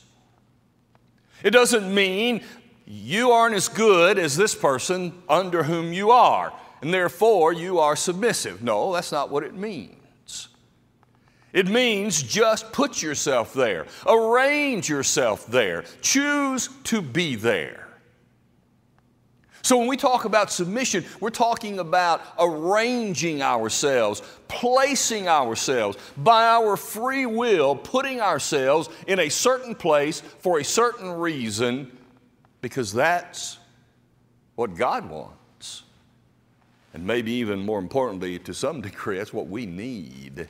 It 1.45 1.51
doesn't 1.51 1.95
mean 1.95 2.43
you 2.85 3.31
aren't 3.31 3.55
as 3.55 3.69
good 3.69 4.19
as 4.19 4.37
this 4.37 4.57
person 4.57 5.13
under 5.29 5.63
whom 5.63 5.93
you 5.93 6.11
are, 6.11 6.53
and 6.83 6.93
therefore 6.93 7.53
you 7.53 7.79
are 7.79 7.95
submissive. 7.95 8.65
No, 8.65 8.93
that's 8.93 9.13
not 9.13 9.31
what 9.31 9.45
it 9.45 9.55
means. 9.55 10.49
It 11.53 11.69
means 11.69 12.21
just 12.21 12.73
put 12.73 13.03
yourself 13.03 13.55
there, 13.55 13.87
arrange 14.05 14.89
yourself 14.89 15.47
there, 15.47 15.85
choose 16.03 16.71
to 16.83 17.03
be 17.03 17.37
there. 17.37 17.86
So, 19.67 19.79
when 19.79 19.89
we 19.89 19.97
talk 19.97 20.27
about 20.27 20.53
submission, 20.53 21.05
we're 21.19 21.31
talking 21.31 21.81
about 21.81 22.23
arranging 22.39 23.43
ourselves, 23.43 24.23
placing 24.47 25.27
ourselves 25.27 25.99
by 26.17 26.47
our 26.47 26.77
free 26.77 27.27
will, 27.27 27.75
putting 27.75 28.21
ourselves 28.21 28.89
in 29.09 29.19
a 29.19 29.29
certain 29.29 29.75
place 29.75 30.21
for 30.21 30.61
a 30.61 30.65
certain 30.65 31.11
reason, 31.11 31.91
because 32.61 32.93
that's 32.93 33.59
what 34.55 34.77
God 34.77 35.11
wants. 35.11 35.83
And 36.95 37.05
maybe 37.05 37.33
even 37.33 37.59
more 37.59 37.81
importantly, 37.81 38.39
to 38.39 38.55
some 38.55 38.83
degree, 38.83 39.19
that's 39.19 39.33
what 39.33 39.49
we 39.49 39.67
need. 39.67 40.47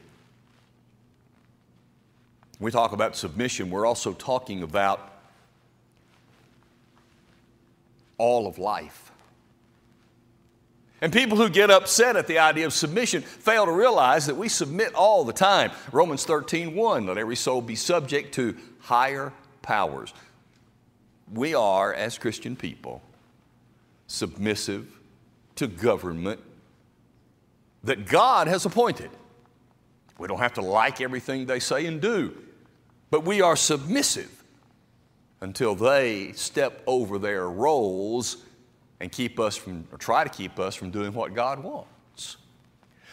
When 2.59 2.67
we 2.67 2.71
talk 2.71 2.93
about 2.93 3.17
submission, 3.17 3.71
we're 3.71 3.87
also 3.87 4.13
talking 4.13 4.63
about 4.63 5.16
all 8.19 8.47
of 8.47 8.59
life. 8.59 9.13
And 11.01 11.13
people 11.13 11.37
who 11.37 11.51
get 11.51 11.71
upset 11.71 12.17
at 12.17 12.27
the 12.27 12.39
idea 12.39 12.67
of 12.67 12.73
submission 12.73 13.21
fail 13.23 13.67
to 13.67 13.73
realize 13.73 14.27
that 14.27 14.37
we 14.37 14.49
submit 14.49 14.95
all 14.95 15.25
the 15.25 15.33
time. 15.33 15.71
Romans 15.93 16.25
13, 16.25 16.75
1, 16.75 17.07
let 17.07 17.19
every 17.19 17.37
soul 17.37 17.61
be 17.61 17.77
subject 17.77 18.35
to 18.35 18.57
higher 18.81 19.33
powers. 19.61 20.15
We 21.33 21.55
are, 21.55 21.93
as 21.93 22.17
Christian 22.17 22.57
people, 22.57 23.03
submissive 24.07 24.87
to 25.57 25.67
government 25.67 26.41
that 27.85 28.07
God 28.07 28.49
has 28.49 28.65
appointed. 28.65 29.11
We 30.19 30.29
don't 30.29 30.39
have 30.39 30.55
to 30.55 30.63
like 30.63 31.01
everything 31.01 31.47
they 31.47 31.61
say 31.61 31.87
and 31.87 32.01
do, 32.01 32.35
but 33.11 33.25
we 33.25 33.43
are 33.43 33.55
submissive 33.57 34.43
until 35.41 35.75
they 35.75 36.33
step 36.33 36.83
over 36.87 37.19
their 37.19 37.49
roles 37.49 38.39
and 39.01 39.13
keep 39.13 39.39
us 39.39 39.57
from, 39.57 39.87
or 39.93 39.99
try 39.99 40.25
to 40.25 40.31
keep 40.31 40.59
us 40.59 40.75
from 40.75 40.91
doing 40.91 41.13
what 41.13 41.35
God 41.35 41.63
wants. 41.63 42.37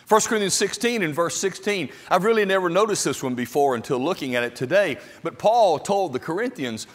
1 0.08 0.22
Corinthians 0.22 0.54
16 0.54 1.02
and 1.02 1.14
verse 1.14 1.36
16, 1.38 1.90
I've 2.10 2.24
really 2.24 2.46
never 2.46 2.70
noticed 2.70 3.06
this 3.06 3.24
one 3.24 3.36
before 3.36 3.76
until 3.76 4.00
looking 4.00 4.36
at 4.36 4.44
it 4.44 4.56
today, 4.56 4.98
but 5.22 5.38
Paul 5.38 5.80
told 5.80 6.14
the 6.14 6.20
Corinthians, 6.20 6.88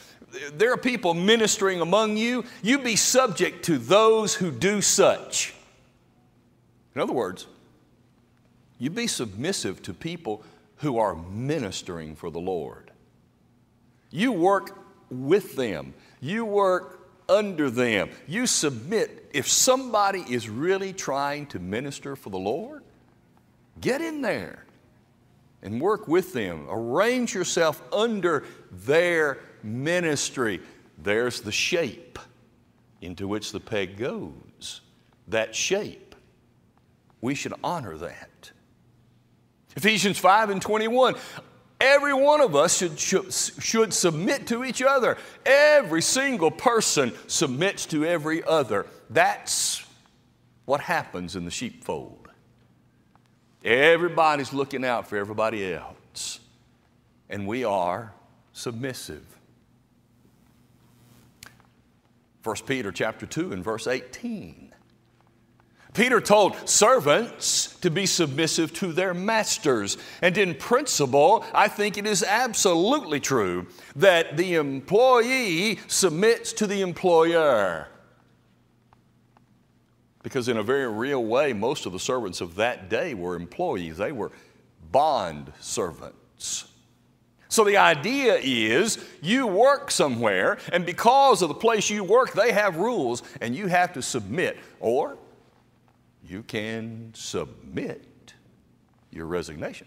there 0.52 0.72
are 0.72 0.78
people 0.78 1.14
ministering 1.14 1.80
among 1.80 2.16
you, 2.16 2.44
you 2.62 2.78
be 2.78 2.96
subject 2.96 3.64
to 3.64 3.78
those 3.78 4.34
who 4.34 4.50
do 4.50 4.82
such. 4.82 5.54
In 6.94 7.00
other 7.00 7.14
words, 7.14 7.46
you 8.78 8.90
be 8.90 9.06
submissive 9.06 9.82
to 9.82 9.94
people 9.94 10.44
who 10.76 10.98
are 10.98 11.14
ministering 11.14 12.14
for 12.14 12.30
the 12.30 12.38
Lord. 12.38 12.90
You 14.10 14.32
work 14.32 14.78
with 15.10 15.56
them, 15.56 15.94
you 16.20 16.44
work 16.44 16.98
under 17.28 17.70
them. 17.70 18.10
You 18.26 18.46
submit. 18.46 19.30
If 19.32 19.48
somebody 19.48 20.24
is 20.28 20.48
really 20.48 20.92
trying 20.92 21.46
to 21.48 21.58
minister 21.58 22.16
for 22.16 22.30
the 22.30 22.38
Lord, 22.38 22.82
get 23.80 24.00
in 24.00 24.22
there 24.22 24.64
and 25.62 25.80
work 25.80 26.08
with 26.08 26.32
them. 26.32 26.66
Arrange 26.70 27.34
yourself 27.34 27.82
under 27.92 28.44
their 28.70 29.38
ministry. 29.62 30.60
There's 30.96 31.40
the 31.40 31.52
shape 31.52 32.18
into 33.00 33.28
which 33.28 33.52
the 33.52 33.60
peg 33.60 33.96
goes. 33.96 34.80
That 35.28 35.54
shape. 35.54 36.14
We 37.20 37.34
should 37.34 37.54
honor 37.62 37.96
that. 37.98 38.52
Ephesians 39.76 40.18
5 40.18 40.50
and 40.50 40.62
21 40.62 41.14
Every 41.80 42.12
one 42.12 42.40
of 42.40 42.56
us 42.56 42.76
should, 42.76 42.98
should, 42.98 43.32
should, 43.32 43.92
submit 43.92 44.48
to 44.48 44.64
each 44.64 44.82
other. 44.82 45.16
Every 45.46 46.02
single 46.02 46.50
person 46.50 47.12
submits 47.28 47.86
to 47.86 48.04
every 48.04 48.42
other. 48.42 48.86
That's 49.10 49.84
what 50.64 50.80
happens 50.80 51.36
in 51.36 51.44
the 51.44 51.50
sheepfold. 51.52 52.28
Everybody's 53.64 54.52
looking 54.52 54.84
out 54.84 55.08
for 55.08 55.16
everybody 55.16 55.72
else, 55.72 56.40
and 57.30 57.46
we 57.46 57.64
are 57.64 58.12
submissive. 58.52 59.24
1 62.42 62.56
Peter 62.66 62.90
chapter 62.90 63.26
2 63.26 63.52
and 63.52 63.62
verse 63.62 63.86
18. 63.86 64.67
Peter 65.98 66.20
told 66.20 66.56
servants 66.68 67.74
to 67.80 67.90
be 67.90 68.06
submissive 68.06 68.72
to 68.72 68.92
their 68.92 69.12
masters. 69.12 69.98
And 70.22 70.38
in 70.38 70.54
principle, 70.54 71.44
I 71.52 71.66
think 71.66 71.98
it 71.98 72.06
is 72.06 72.22
absolutely 72.22 73.18
true 73.18 73.66
that 73.96 74.36
the 74.36 74.54
employee 74.54 75.80
submits 75.88 76.52
to 76.52 76.68
the 76.68 76.82
employer. 76.82 77.88
Because, 80.22 80.46
in 80.46 80.58
a 80.58 80.62
very 80.62 80.88
real 80.88 81.24
way, 81.24 81.52
most 81.52 81.84
of 81.84 81.92
the 81.92 81.98
servants 81.98 82.40
of 82.40 82.54
that 82.54 82.88
day 82.88 83.14
were 83.14 83.34
employees, 83.34 83.96
they 83.96 84.12
were 84.12 84.30
bond 84.92 85.52
servants. 85.58 86.68
So 87.48 87.64
the 87.64 87.78
idea 87.78 88.38
is 88.40 89.04
you 89.20 89.48
work 89.48 89.90
somewhere, 89.90 90.58
and 90.72 90.86
because 90.86 91.42
of 91.42 91.48
the 91.48 91.56
place 91.56 91.90
you 91.90 92.04
work, 92.04 92.34
they 92.34 92.52
have 92.52 92.76
rules, 92.76 93.24
and 93.40 93.56
you 93.56 93.66
have 93.66 93.94
to 93.94 94.02
submit. 94.02 94.58
Or 94.78 95.18
you 96.28 96.42
can 96.42 97.12
submit 97.14 98.32
your 99.10 99.26
resignation, 99.26 99.86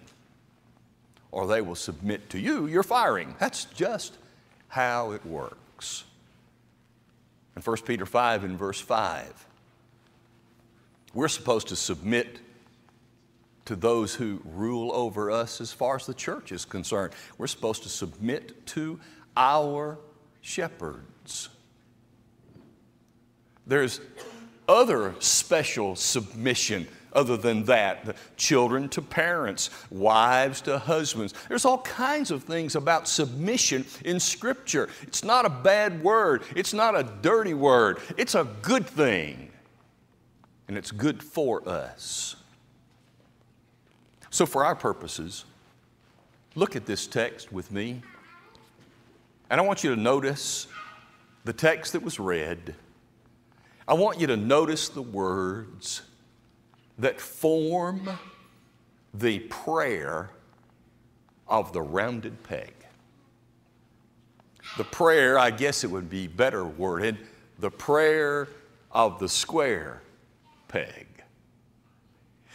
or 1.32 1.48
they 1.48 1.62
will 1.62 1.76
submit 1.76 2.30
to 2.32 2.40
you 2.40 2.68
your 2.68 2.84
firing. 2.84 3.36
That's 3.40 3.66
just 3.66 4.18
how 4.68 5.12
it 5.12 5.26
works. 5.26 6.04
In 7.56 7.62
1 7.62 7.78
Peter 7.86 8.06
5 8.06 8.44
and 8.44 8.58
verse 8.58 8.80
5, 8.80 9.48
we're 11.14 11.28
supposed 11.28 11.68
to 11.68 11.76
submit 11.76 12.40
to 13.66 13.76
those 13.76 14.16
who 14.16 14.42
rule 14.46 14.92
over 14.94 15.30
us 15.30 15.62
as 15.62 15.72
far 15.72 15.96
as 15.96 16.06
the 16.06 16.14
church 16.14 16.52
is 16.52 16.66
concerned. 16.66 17.14
We're 17.38 17.48
supposed 17.48 17.84
to 17.84 17.90
submit 17.90 18.66
to 18.68 19.00
our 19.38 20.00
shepherds. 20.42 21.50
There's 23.68 24.02
other 24.72 25.14
special 25.20 25.98
submission 25.98 26.88
other 27.14 27.36
than 27.36 27.66
that 27.66 28.16
children 28.38 28.88
to 28.88 29.02
parents, 29.02 29.70
wives 29.90 30.62
to 30.62 30.80
husbands. 30.80 31.34
There's 31.50 31.66
all 31.66 31.80
kinds 31.80 32.32
of 32.32 32.46
things 32.46 32.76
about 32.76 33.06
submission 33.06 33.86
in 34.06 34.18
Scripture. 34.18 34.88
It's 35.02 35.26
not 35.26 35.46
a 35.46 35.50
bad 35.50 36.02
word, 36.02 36.44
it's 36.56 36.74
not 36.74 36.98
a 36.98 37.04
dirty 37.22 37.54
word, 37.54 38.00
it's 38.18 38.34
a 38.34 38.48
good 38.62 38.88
thing, 38.88 39.52
and 40.70 40.78
it's 40.78 40.92
good 40.92 41.22
for 41.22 41.68
us. 41.68 42.38
So, 44.30 44.46
for 44.46 44.64
our 44.64 44.76
purposes, 44.76 45.44
look 46.56 46.78
at 46.78 46.86
this 46.86 47.08
text 47.08 47.52
with 47.52 47.74
me, 47.74 48.02
and 49.50 49.60
I 49.60 49.66
want 49.66 49.84
you 49.84 49.94
to 49.94 50.00
notice 50.00 50.68
the 51.44 51.52
text 51.52 51.92
that 51.92 52.02
was 52.02 52.22
read. 52.22 52.74
I 53.92 53.94
want 53.94 54.22
you 54.22 54.28
to 54.28 54.38
notice 54.38 54.88
the 54.88 55.02
words 55.02 56.04
that 56.98 57.20
form 57.20 58.10
the 59.14 59.40
prayer 59.40 60.30
of 61.46 61.74
the 61.74 61.82
rounded 61.82 62.42
peg. 62.42 62.74
The 64.78 64.86
prayer, 64.86 65.38
I 65.38 65.52
guess 65.52 65.84
it 65.84 65.88
would 65.88 66.10
be 66.10 66.28
better 66.28 66.64
worded, 66.64 67.18
the 67.60 67.70
prayer 67.70 68.48
of 68.94 69.20
the 69.20 69.28
square 69.28 70.02
peg. 70.70 71.08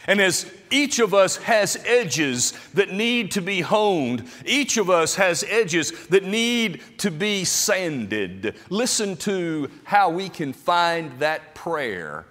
And 0.07 0.21
as 0.21 0.51
each 0.71 0.99
of 1.01 1.15
us 1.15 1.37
has 1.39 1.77
edges 1.85 2.53
that 2.75 2.93
need 2.93 3.33
to 3.33 3.41
be 3.41 3.61
honed, 3.61 4.29
each 4.45 4.77
of 4.77 4.89
us 4.89 5.17
has 5.17 5.45
edges 5.49 6.07
that 6.09 6.25
need 6.25 6.83
to 6.99 7.11
be 7.11 7.45
sanded. 7.45 8.55
Listen 8.71 9.17
to 9.19 9.71
how 9.85 10.11
we 10.11 10.29
can 10.29 10.53
find 10.53 11.19
that 11.19 11.55
prayer 11.55 12.25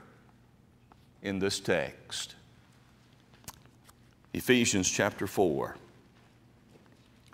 in 1.21 1.39
this 1.39 1.59
text. 1.59 2.35
Ephesians 4.33 4.89
chapter 4.89 5.27
4. 5.27 5.75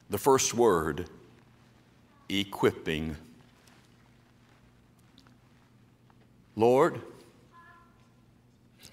The 0.09 0.17
first 0.17 0.53
word, 0.53 1.07
equipping. 2.29 3.15
Lord, 6.55 7.01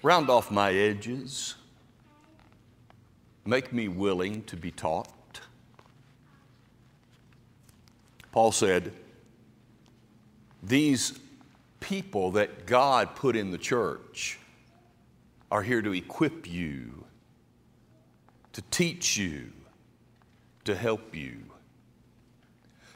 Round 0.01 0.29
off 0.29 0.49
my 0.49 0.71
edges. 0.71 1.55
Make 3.45 3.73
me 3.73 3.87
willing 3.87 4.43
to 4.43 4.55
be 4.55 4.71
taught. 4.71 5.41
Paul 8.31 8.51
said, 8.51 8.93
These 10.63 11.19
people 11.79 12.31
that 12.31 12.65
God 12.65 13.15
put 13.15 13.35
in 13.35 13.51
the 13.51 13.57
church 13.57 14.39
are 15.51 15.63
here 15.63 15.81
to 15.81 15.93
equip 15.93 16.49
you, 16.49 17.05
to 18.53 18.61
teach 18.69 19.17
you, 19.17 19.51
to 20.65 20.75
help 20.75 21.15
you. 21.15 21.39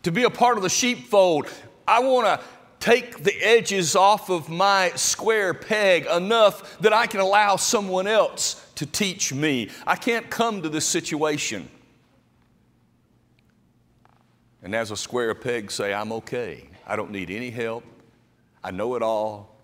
To 0.03 0.11
be 0.11 0.23
a 0.23 0.29
part 0.29 0.57
of 0.57 0.63
the 0.63 0.69
sheepfold, 0.69 1.47
I 1.87 1.99
want 1.99 2.27
to 2.27 2.45
take 2.83 3.23
the 3.23 3.33
edges 3.41 3.95
off 3.95 4.29
of 4.29 4.49
my 4.49 4.91
square 4.95 5.53
peg 5.53 6.05
enough 6.07 6.77
that 6.79 6.91
I 6.91 7.07
can 7.07 7.21
allow 7.21 7.55
someone 7.55 8.07
else 8.07 8.61
to 8.75 8.85
teach 8.85 9.33
me. 9.33 9.69
I 9.87 9.95
can't 9.95 10.29
come 10.29 10.61
to 10.63 10.67
this 10.67 10.85
situation. 10.85 11.69
And 14.61 14.75
as 14.75 14.91
a 14.91 14.97
square 14.97 15.33
peg, 15.33 15.71
say, 15.71 15.93
I'm 15.93 16.11
okay. 16.11 16.67
I 16.85 16.97
don't 16.97 17.11
need 17.11 17.29
any 17.29 17.51
help. 17.51 17.85
I 18.61 18.71
know 18.71 18.95
it 18.95 19.01
all. 19.01 19.55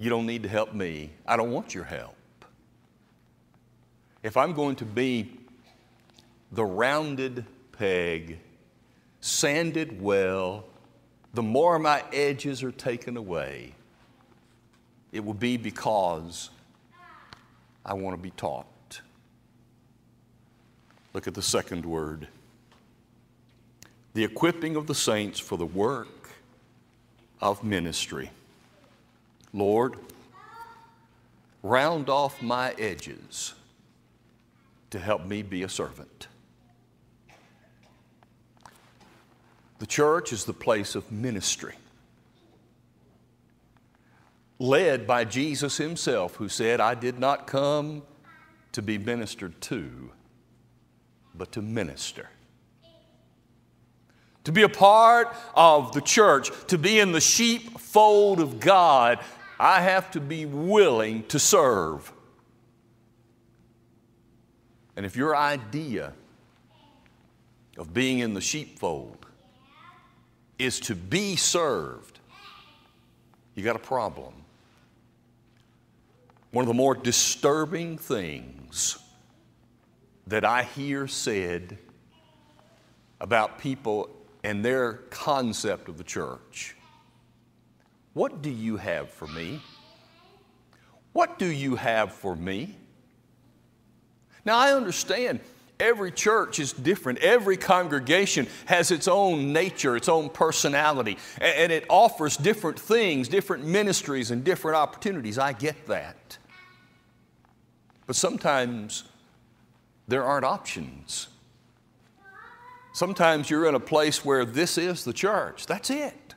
You 0.00 0.10
don't 0.10 0.26
need 0.26 0.42
to 0.42 0.48
help 0.48 0.74
me. 0.74 1.12
I 1.28 1.36
don't 1.36 1.52
want 1.52 1.76
your 1.76 1.84
help. 1.84 2.16
If 4.24 4.36
I'm 4.36 4.52
going 4.52 4.74
to 4.76 4.84
be 4.84 5.30
the 6.50 6.64
rounded 6.64 7.44
peg, 7.70 8.40
sanded 9.20 10.02
well, 10.02 10.64
the 11.34 11.42
more 11.42 11.78
my 11.78 12.02
edges 12.12 12.62
are 12.62 12.72
taken 12.72 13.16
away, 13.16 13.74
it 15.12 15.24
will 15.24 15.34
be 15.34 15.56
because 15.56 16.50
I 17.84 17.94
want 17.94 18.16
to 18.16 18.22
be 18.22 18.30
taught. 18.30 18.66
Look 21.14 21.26
at 21.26 21.34
the 21.34 21.42
second 21.42 21.86
word 21.86 22.28
the 24.16 24.24
equipping 24.24 24.76
of 24.76 24.86
the 24.86 24.94
saints 24.94 25.38
for 25.38 25.58
the 25.58 25.66
work 25.66 26.30
of 27.42 27.62
ministry. 27.62 28.30
Lord, 29.52 29.96
round 31.62 32.08
off 32.08 32.40
my 32.40 32.72
edges 32.78 33.52
to 34.88 34.98
help 34.98 35.26
me 35.26 35.42
be 35.42 35.64
a 35.64 35.68
servant. 35.68 36.28
The 39.78 39.86
church 39.86 40.32
is 40.32 40.44
the 40.44 40.54
place 40.54 40.94
of 40.94 41.12
ministry, 41.12 41.74
led 44.58 45.06
by 45.06 45.24
Jesus 45.24 45.76
Himself, 45.76 46.36
who 46.36 46.48
said, 46.48 46.80
I 46.80 46.94
did 46.94 47.18
not 47.18 47.46
come 47.46 48.02
to 48.72 48.80
be 48.80 48.96
ministered 48.96 49.60
to, 49.62 50.10
but 51.34 51.52
to 51.52 51.62
minister. 51.62 52.28
To 54.44 54.52
be 54.52 54.62
a 54.62 54.68
part 54.68 55.34
of 55.54 55.92
the 55.92 56.00
church, 56.00 56.50
to 56.68 56.78
be 56.78 57.00
in 57.00 57.12
the 57.12 57.20
sheepfold 57.20 58.40
of 58.40 58.60
God, 58.60 59.18
I 59.58 59.80
have 59.80 60.10
to 60.12 60.20
be 60.20 60.46
willing 60.46 61.24
to 61.24 61.38
serve. 61.38 62.12
And 64.96 65.04
if 65.04 65.16
your 65.16 65.36
idea 65.36 66.14
of 67.76 67.92
being 67.92 68.20
in 68.20 68.32
the 68.32 68.40
sheepfold 68.40 69.26
is 70.58 70.80
to 70.80 70.94
be 70.94 71.36
served, 71.36 72.18
you 73.54 73.62
got 73.62 73.76
a 73.76 73.80
problem. 73.80 74.32
One 76.50 76.62
of 76.62 76.68
the 76.68 76.74
more 76.74 76.94
disturbing 76.94 77.98
things 77.98 78.98
that 80.26 80.44
I 80.44 80.62
hear 80.62 81.06
said 81.06 81.78
about 83.20 83.58
people 83.58 84.10
and 84.42 84.64
their 84.64 84.94
concept 85.10 85.88
of 85.88 85.98
the 85.98 86.04
church. 86.04 86.76
What 88.14 88.42
do 88.42 88.50
you 88.50 88.76
have 88.76 89.10
for 89.10 89.26
me? 89.26 89.60
What 91.12 91.38
do 91.38 91.46
you 91.46 91.76
have 91.76 92.12
for 92.12 92.36
me? 92.36 92.76
Now, 94.44 94.58
I 94.58 94.72
understand 94.72 95.40
every 95.78 96.10
church 96.12 96.58
is 96.58 96.72
different. 96.72 97.18
Every 97.20 97.56
congregation 97.56 98.46
has 98.66 98.90
its 98.90 99.08
own 99.08 99.52
nature, 99.52 99.96
its 99.96 100.08
own 100.08 100.28
personality, 100.28 101.18
and 101.40 101.72
it 101.72 101.84
offers 101.88 102.36
different 102.36 102.78
things, 102.78 103.28
different 103.28 103.64
ministries, 103.64 104.30
and 104.30 104.44
different 104.44 104.76
opportunities. 104.76 105.38
I 105.38 105.52
get 105.52 105.86
that. 105.86 106.38
But 108.06 108.16
sometimes 108.16 109.04
there 110.08 110.24
aren't 110.24 110.44
options. 110.44 111.28
Sometimes 112.92 113.50
you're 113.50 113.66
in 113.66 113.74
a 113.74 113.80
place 113.80 114.24
where 114.24 114.44
this 114.44 114.78
is 114.78 115.04
the 115.04 115.12
church. 115.12 115.66
That's 115.66 115.90
it. 115.90 116.34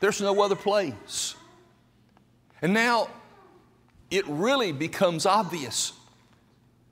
There's 0.00 0.20
no 0.20 0.40
other 0.42 0.56
place. 0.56 1.34
And 2.62 2.72
now 2.72 3.08
it 4.10 4.26
really 4.26 4.72
becomes 4.72 5.26
obvious 5.26 5.92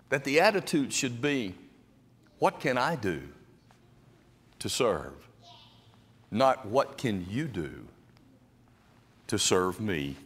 that 0.09 0.25
the 0.25 0.41
attitude 0.41 0.93
should 0.93 1.21
be 1.21 1.55
what 2.39 2.61
can 2.61 2.77
I 2.77 2.97
do 2.97 3.23
to 4.59 4.69
serve? 4.69 5.15
Not 6.31 6.67
what 6.67 6.99
can 6.99 7.27
you 7.31 7.47
do 7.47 7.87
to 9.29 9.39
serve 9.39 9.81
me? 9.81 10.17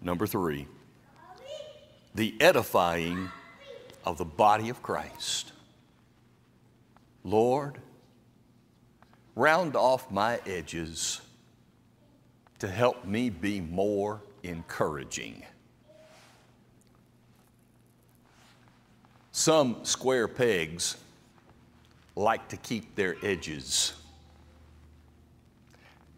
Number 0.00 0.26
three, 0.26 0.66
the 2.14 2.34
edifying 2.40 3.30
of 4.04 4.18
the 4.18 4.24
body 4.24 4.68
of 4.68 4.82
Christ. 4.82 5.52
Lord, 7.24 7.78
round 9.34 9.76
off 9.76 10.10
my 10.10 10.40
edges 10.46 11.20
to 12.58 12.68
help 12.68 13.04
me 13.04 13.30
be 13.30 13.60
more 13.60 14.20
encouraging. 14.42 15.42
Some 19.36 19.84
square 19.84 20.28
pegs 20.28 20.96
like 22.14 22.50
to 22.50 22.56
keep 22.56 22.94
their 22.94 23.16
edges. 23.20 23.92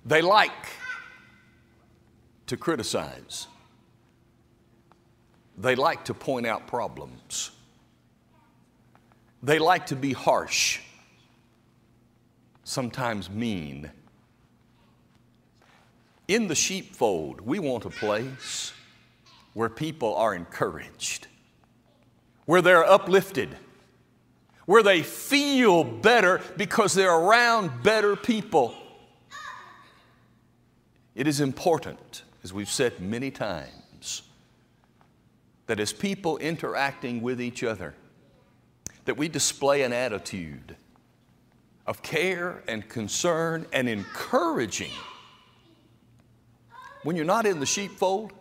They 0.04 0.20
like 0.20 0.66
to 2.44 2.58
criticize. 2.58 3.46
They 5.56 5.74
like 5.76 6.04
to 6.04 6.12
point 6.12 6.46
out 6.46 6.66
problems. 6.66 7.52
They 9.42 9.58
like 9.58 9.86
to 9.86 9.96
be 9.96 10.12
harsh, 10.12 10.80
sometimes 12.64 13.30
mean. 13.30 13.90
In 16.28 16.48
the 16.48 16.54
sheepfold, 16.54 17.40
we 17.40 17.60
want 17.60 17.86
a 17.86 17.90
place 17.90 18.74
where 19.54 19.70
people 19.70 20.14
are 20.16 20.34
encouraged 20.34 21.28
where 22.46 22.62
they're 22.62 22.84
uplifted, 22.84 23.56
where 24.64 24.82
they 24.82 25.02
feel 25.02 25.84
better 25.84 26.40
because 26.56 26.94
they're 26.94 27.14
around 27.14 27.82
better 27.82 28.16
people. 28.16 28.74
It 31.14 31.26
is 31.26 31.40
important, 31.40 32.22
as 32.42 32.52
we've 32.52 32.70
said 32.70 33.00
many 33.00 33.30
times, 33.30 34.22
that 35.66 35.80
as 35.80 35.92
people 35.92 36.38
interacting 36.38 37.22
with 37.22 37.40
each 37.40 37.62
other, 37.64 37.94
that 39.04 39.16
we 39.16 39.28
display 39.28 39.82
an 39.82 39.92
attitude 39.92 40.76
of 41.86 42.02
care 42.02 42.62
and 42.68 42.88
concern 42.88 43.66
and 43.72 43.88
encouraging. 43.88 44.90
When 47.02 47.16
you're 47.16 47.24
not 47.24 47.46
in 47.46 47.60
the 47.60 47.66
sheepfold, 47.66 48.32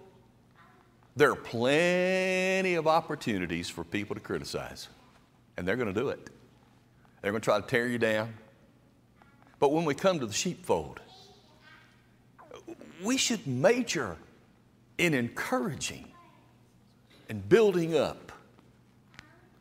there 1.15 1.31
are 1.31 1.35
plenty 1.35 2.75
of 2.75 2.87
opportunities 2.87 3.69
for 3.69 3.83
people 3.83 4.15
to 4.15 4.21
criticize, 4.21 4.89
and 5.55 5.67
they're 5.67 5.77
going 5.77 5.93
to 5.93 5.99
do 5.99 6.09
it. 6.09 6.29
They're 7.21 7.31
going 7.31 7.41
to 7.41 7.45
try 7.45 7.59
to 7.59 7.65
tear 7.65 7.87
you 7.87 7.97
down. 7.97 8.33
But 9.59 9.71
when 9.71 9.85
we 9.85 9.95
come 9.95 10.19
to 10.19 10.25
the 10.25 10.33
sheepfold, 10.33 10.99
we 13.03 13.17
should 13.17 13.47
major 13.47 14.17
in 14.97 15.13
encouraging 15.13 16.05
and 17.29 17.47
building 17.47 17.97
up 17.97 18.31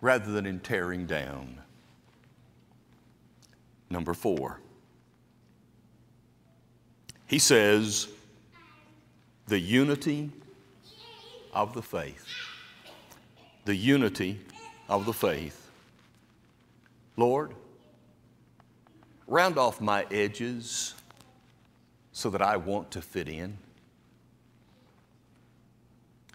rather 0.01 0.31
than 0.33 0.47
in 0.47 0.61
tearing 0.61 1.07
down. 1.07 1.61
Number 3.89 4.13
four, 4.13 4.61
he 7.27 7.39
says, 7.39 8.09
the 9.47 9.59
unity 9.59 10.31
of 11.55 11.73
the 11.73 11.83
faith. 11.83 12.27
The 13.65 13.75
unity 13.75 14.41
of 14.89 15.07
the 15.07 15.13
faith. 15.13 15.71
Lord, 17.17 17.55
round 19.27 19.57
off 19.57 19.81
my 19.81 20.05
edges 20.11 20.95
so 22.13 22.31
that 22.31 22.43
I 22.43 22.57
want 22.57 22.91
to 22.93 23.03
fit 23.03 23.29
in. 23.29 23.57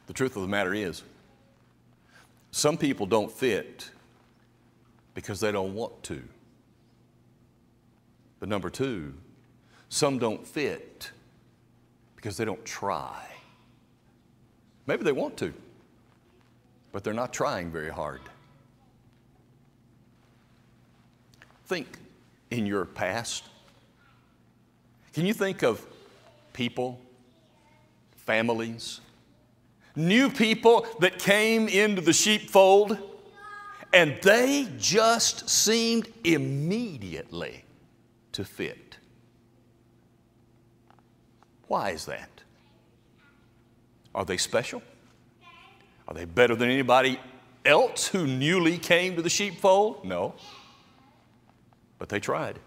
The 0.08 0.14
truth 0.14 0.36
of 0.36 0.42
the 0.42 0.48
matter 0.48 0.74
is, 0.74 1.04
some 2.52 2.78
people 2.78 3.06
don't 3.06 3.32
fit 3.32 3.92
because 5.14 5.40
they 5.40 5.52
don't 5.52 5.76
want 5.76 6.02
to. 6.04 6.24
But 8.40 8.50
number 8.50 8.70
two, 8.70 9.14
some 9.90 10.18
don't 10.18 10.48
fit 10.48 11.12
because 12.16 12.38
they 12.38 12.46
don't 12.46 12.64
try. 12.66 13.28
Maybe 14.90 15.04
they 15.04 15.12
want 15.12 15.38
to, 15.38 15.54
but 16.92 17.04
they're 17.04 17.14
not 17.14 17.32
trying 17.32 17.70
very 17.70 17.92
hard. 17.92 18.22
Think 21.68 22.00
in 22.50 22.66
your 22.66 22.86
past. 22.86 23.44
Can 25.14 25.28
you 25.28 25.34
think 25.36 25.62
of 25.62 25.86
people, 26.54 27.00
families, 28.16 29.00
new 29.96 30.28
people 30.28 30.88
that 31.02 31.20
came 31.20 31.68
into 31.68 32.02
the 32.02 32.12
sheepfold 32.12 32.98
and 33.94 34.18
they 34.24 34.68
just 34.80 35.48
seemed 35.48 36.08
immediately 36.24 37.64
to 38.32 38.44
fit? 38.44 38.98
Why 41.68 41.92
is 41.92 42.06
that? 42.06 42.42
Are 44.14 44.26
they 44.26 44.38
special? 44.38 44.82
Are 46.08 46.14
they 46.14 46.26
better 46.26 46.56
than 46.56 46.70
anybody 46.70 47.20
else 47.66 48.08
who 48.08 48.26
newly 48.26 48.78
came 48.78 49.16
to 49.16 49.22
the 49.22 49.30
sheepfold? 49.30 50.04
No. 50.04 50.34
But 51.98 52.10
they 52.10 52.20
tried. 52.20 52.60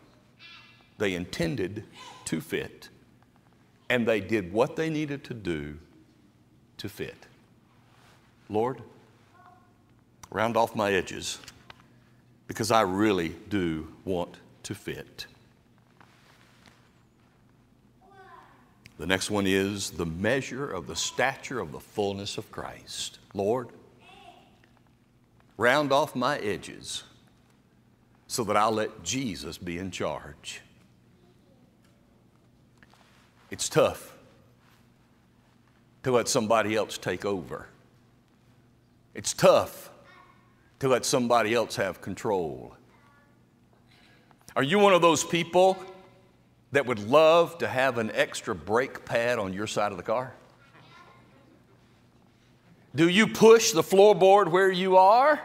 they 0.98 1.14
intended 1.14 1.85
to 2.26 2.40
fit, 2.40 2.88
and 3.90 4.07
they 4.07 4.20
did 4.20 4.52
what 4.52 4.76
they 4.76 4.88
needed 4.88 5.24
to 5.24 5.35
do 5.35 5.78
to 6.76 6.88
fit. 6.88 7.26
Lord, 8.48 8.83
round 10.31 10.57
off 10.57 10.76
my 10.76 10.92
edges 10.92 11.38
because 12.46 12.70
I 12.70 12.83
really 12.83 13.31
do 13.48 13.88
want 14.05 14.37
to 14.64 14.74
fit. 14.74 15.26
The 19.03 19.09
next 19.09 19.33
one 19.33 19.49
is 19.49 19.91
the 19.91 20.07
measure 20.07 20.71
of 20.71 20.87
the 20.87 20.95
stature 20.95 21.59
of 21.59 21.73
the 21.73 21.81
fullness 21.81 22.38
of 22.38 22.53
Christ. 22.53 23.19
Lord, 23.35 23.71
round 25.57 25.91
off 25.91 26.15
my 26.15 26.38
edges 26.38 27.03
so 28.29 28.45
that 28.45 28.57
I'll 28.57 28.71
let 28.71 29.03
Jesus 29.03 29.59
be 29.59 29.77
in 29.77 29.91
charge. 29.91 30.61
It's 33.51 33.69
tough 33.69 34.17
to 36.05 36.12
let 36.12 36.29
somebody 36.29 36.77
else 36.77 36.97
take 36.97 37.25
over. 37.25 37.67
It's 39.15 39.33
tough 39.33 39.91
to 40.79 40.87
let 40.87 41.05
somebody 41.05 41.55
else 41.55 41.75
have 41.75 42.01
control. 42.01 42.77
Are 44.55 44.62
you 44.62 44.79
one 44.79 44.95
of 44.95 45.03
those 45.03 45.25
people 45.25 45.77
that 46.73 46.87
would 46.87 46.99
love 46.99 47.59
to 47.59 47.69
have 47.69 47.99
an 47.99 48.11
extra 48.15 48.55
brake 48.55 49.05
pad 49.05 49.39
on 49.39 49.53
your 49.53 49.67
side 49.67 49.93
of 49.93 49.99
the 49.99 50.03
car? 50.03 50.35
Do 52.95 53.09
you 53.09 53.27
push 53.27 53.73
the 53.73 53.83
floorboard 53.83 54.51
where 54.51 54.71
you 54.71 54.97
are? 54.97 55.41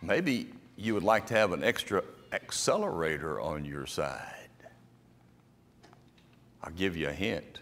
Maybe 0.00 0.50
you 0.76 0.94
would 0.94 1.02
like 1.02 1.26
to 1.26 1.34
have 1.34 1.52
an 1.52 1.64
extra 1.64 2.02
accelerator 2.32 3.40
on 3.40 3.64
your 3.64 3.86
side. 3.86 4.34
I'll 6.62 6.72
give 6.72 6.96
you 6.96 7.08
a 7.08 7.12
hint. 7.12 7.60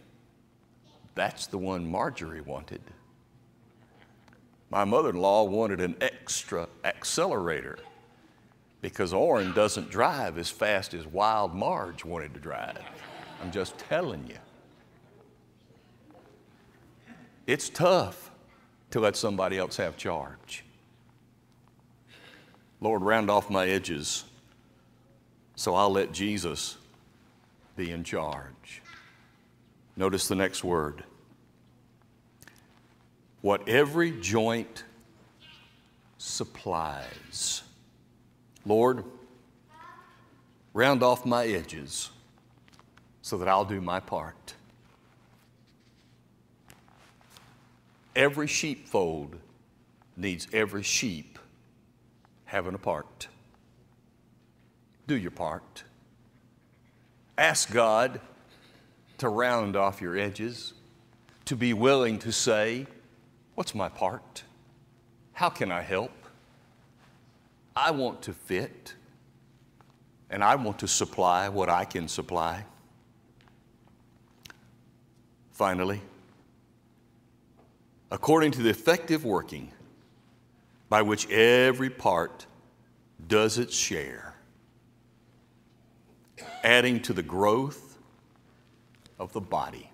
That's 1.14 1.46
the 1.46 1.58
one 1.58 1.90
Marjorie 1.90 2.40
wanted. 2.40 2.82
My 4.70 4.84
mother 4.84 5.10
in 5.10 5.16
law 5.16 5.44
wanted 5.44 5.80
an 5.80 5.96
extra 6.00 6.68
accelerator 6.84 7.78
because 8.86 9.12
Orrin 9.12 9.52
doesn't 9.52 9.90
drive 9.90 10.38
as 10.38 10.48
fast 10.48 10.94
as 10.94 11.04
Wild 11.08 11.52
Marge 11.52 12.04
wanted 12.04 12.32
to 12.34 12.38
drive. 12.38 12.78
I'm 13.42 13.50
just 13.50 13.76
telling 13.78 14.24
you. 14.28 14.38
It's 17.48 17.68
tough 17.68 18.30
to 18.92 19.00
let 19.00 19.16
somebody 19.16 19.58
else 19.58 19.76
have 19.78 19.96
charge. 19.96 20.64
Lord, 22.80 23.02
round 23.02 23.28
off 23.28 23.50
my 23.50 23.66
edges 23.66 24.22
so 25.56 25.74
I'll 25.74 25.90
let 25.90 26.12
Jesus 26.12 26.76
be 27.74 27.90
in 27.90 28.04
charge. 28.04 28.82
Notice 29.96 30.28
the 30.28 30.36
next 30.36 30.62
word. 30.62 31.02
What 33.40 33.68
every 33.68 34.12
joint 34.12 34.84
supplies. 36.18 37.64
Lord, 38.66 39.04
round 40.74 41.02
off 41.04 41.24
my 41.24 41.46
edges 41.46 42.10
so 43.22 43.38
that 43.38 43.46
I'll 43.46 43.64
do 43.64 43.80
my 43.80 44.00
part. 44.00 44.54
Every 48.16 48.48
sheepfold 48.48 49.36
needs 50.16 50.48
every 50.52 50.82
sheep 50.82 51.38
having 52.46 52.74
a 52.74 52.78
part. 52.78 53.28
Do 55.06 55.16
your 55.16 55.30
part. 55.30 55.84
Ask 57.38 57.72
God 57.72 58.20
to 59.18 59.28
round 59.28 59.76
off 59.76 60.00
your 60.00 60.16
edges, 60.16 60.72
to 61.44 61.54
be 61.54 61.72
willing 61.72 62.18
to 62.20 62.32
say, 62.32 62.86
What's 63.54 63.74
my 63.74 63.88
part? 63.88 64.42
How 65.32 65.48
can 65.48 65.70
I 65.70 65.82
help? 65.82 66.25
I 67.76 67.90
want 67.90 68.22
to 68.22 68.32
fit, 68.32 68.94
and 70.30 70.42
I 70.42 70.54
want 70.54 70.78
to 70.78 70.88
supply 70.88 71.50
what 71.50 71.68
I 71.68 71.84
can 71.84 72.08
supply. 72.08 72.64
Finally, 75.52 76.00
according 78.10 78.52
to 78.52 78.62
the 78.62 78.70
effective 78.70 79.24
working 79.24 79.72
by 80.88 81.02
which 81.02 81.28
every 81.30 81.90
part 81.90 82.46
does 83.28 83.58
its 83.58 83.76
share, 83.76 84.34
adding 86.64 87.00
to 87.02 87.12
the 87.12 87.22
growth 87.22 87.98
of 89.18 89.32
the 89.32 89.40
body. 89.40 89.90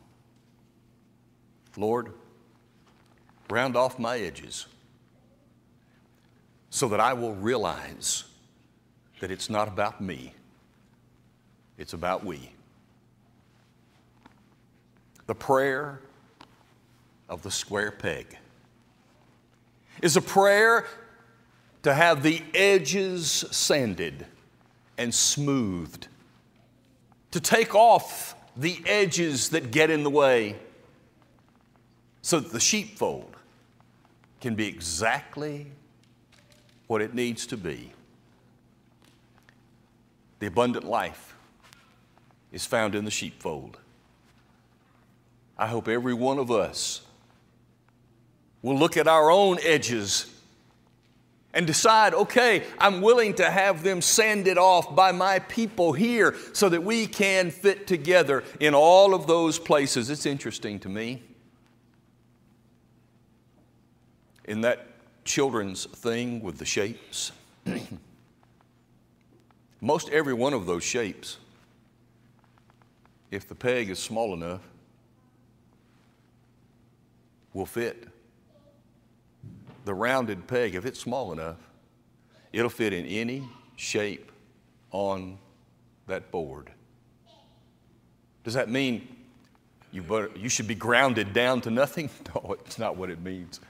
Lord, 1.76 2.12
round 3.50 3.76
off 3.76 3.98
my 3.98 4.18
edges 4.18 4.66
so 6.72 6.88
that 6.88 7.00
I 7.00 7.12
will 7.12 7.34
realize 7.34 8.24
that 9.20 9.30
it's 9.30 9.50
not 9.50 9.68
about 9.68 10.00
me, 10.00 10.32
it's 11.76 11.92
about 11.92 12.24
we. 12.24 12.50
The 15.26 15.34
prayer 15.34 16.00
of 17.28 17.42
the 17.42 17.50
square 17.50 17.90
peg 17.90 18.38
is 20.00 20.16
a 20.16 20.22
prayer 20.22 20.86
to 21.82 21.92
have 21.92 22.22
the 22.22 22.42
edges 22.54 23.30
sanded 23.50 24.24
and 24.96 25.14
smoothed, 25.14 26.08
to 27.32 27.40
take 27.40 27.74
off 27.74 28.34
the 28.56 28.82
edges 28.86 29.50
that 29.50 29.72
get 29.72 29.90
in 29.90 30.04
the 30.04 30.10
way 30.10 30.56
so 32.22 32.40
that 32.40 32.50
the 32.50 32.60
sheepfold 32.60 33.36
can 34.40 34.54
be 34.54 34.66
exactly 34.66 35.66
what 36.92 37.00
it 37.00 37.14
needs 37.14 37.46
to 37.46 37.56
be. 37.56 37.90
The 40.40 40.46
abundant 40.46 40.84
life 40.84 41.34
is 42.52 42.66
found 42.66 42.94
in 42.94 43.06
the 43.06 43.10
sheepfold. 43.10 43.78
I 45.56 45.68
hope 45.68 45.88
every 45.88 46.12
one 46.12 46.38
of 46.38 46.50
us 46.50 47.00
will 48.60 48.76
look 48.76 48.98
at 48.98 49.08
our 49.08 49.30
own 49.30 49.56
edges 49.62 50.30
and 51.54 51.66
decide, 51.66 52.12
okay, 52.12 52.64
I'm 52.76 53.00
willing 53.00 53.32
to 53.36 53.50
have 53.50 53.82
them 53.82 54.02
sanded 54.02 54.58
off 54.58 54.94
by 54.94 55.12
my 55.12 55.38
people 55.38 55.94
here 55.94 56.36
so 56.52 56.68
that 56.68 56.84
we 56.84 57.06
can 57.06 57.50
fit 57.50 57.86
together 57.86 58.44
in 58.60 58.74
all 58.74 59.14
of 59.14 59.26
those 59.26 59.58
places. 59.58 60.10
It's 60.10 60.26
interesting 60.26 60.78
to 60.80 60.90
me. 60.90 61.22
In 64.44 64.60
that 64.60 64.91
children's 65.24 65.86
thing 65.86 66.42
with 66.42 66.58
the 66.58 66.64
shapes, 66.64 67.32
most 69.80 70.08
every 70.10 70.34
one 70.34 70.52
of 70.52 70.66
those 70.66 70.82
shapes, 70.82 71.38
if 73.30 73.48
the 73.48 73.54
peg 73.54 73.90
is 73.90 73.98
small 73.98 74.34
enough, 74.34 74.60
will 77.54 77.66
fit. 77.66 78.08
The 79.84 79.94
rounded 79.94 80.46
peg, 80.46 80.74
if 80.74 80.84
it's 80.84 81.00
small 81.00 81.32
enough, 81.32 81.56
it'll 82.52 82.70
fit 82.70 82.92
in 82.92 83.04
any 83.06 83.48
shape 83.76 84.30
on 84.90 85.38
that 86.06 86.30
board. 86.30 86.70
Does 88.44 88.54
that 88.54 88.68
mean 88.68 89.08
you, 89.92 90.30
you 90.36 90.48
should 90.48 90.66
be 90.68 90.74
grounded 90.74 91.32
down 91.32 91.60
to 91.62 91.70
nothing? 91.70 92.10
No, 92.34 92.56
it's 92.64 92.78
not 92.78 92.96
what 92.96 93.10
it 93.10 93.20
means. 93.20 93.60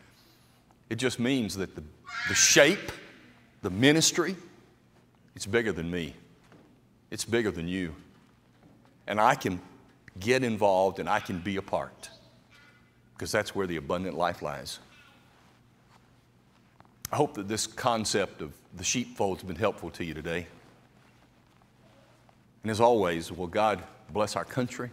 It 0.92 0.96
just 0.96 1.18
means 1.18 1.56
that 1.56 1.74
the, 1.74 1.82
the 2.28 2.34
shape, 2.34 2.92
the 3.62 3.70
ministry, 3.70 4.36
it's 5.34 5.46
bigger 5.46 5.72
than 5.72 5.90
me. 5.90 6.12
It's 7.10 7.24
bigger 7.24 7.50
than 7.50 7.66
you. 7.66 7.94
And 9.06 9.18
I 9.18 9.34
can 9.34 9.58
get 10.20 10.44
involved 10.44 10.98
and 10.98 11.08
I 11.08 11.18
can 11.18 11.38
be 11.38 11.56
a 11.56 11.62
part 11.62 12.10
because 13.14 13.32
that's 13.32 13.54
where 13.54 13.66
the 13.66 13.78
abundant 13.78 14.18
life 14.18 14.42
lies. 14.42 14.80
I 17.10 17.16
hope 17.16 17.32
that 17.36 17.48
this 17.48 17.66
concept 17.66 18.42
of 18.42 18.52
the 18.76 18.84
sheepfold 18.84 19.38
has 19.38 19.46
been 19.46 19.56
helpful 19.56 19.88
to 19.92 20.04
you 20.04 20.12
today. 20.12 20.46
And 22.64 22.70
as 22.70 22.82
always, 22.82 23.32
will 23.32 23.46
God 23.46 23.82
bless 24.10 24.36
our 24.36 24.44
country? 24.44 24.90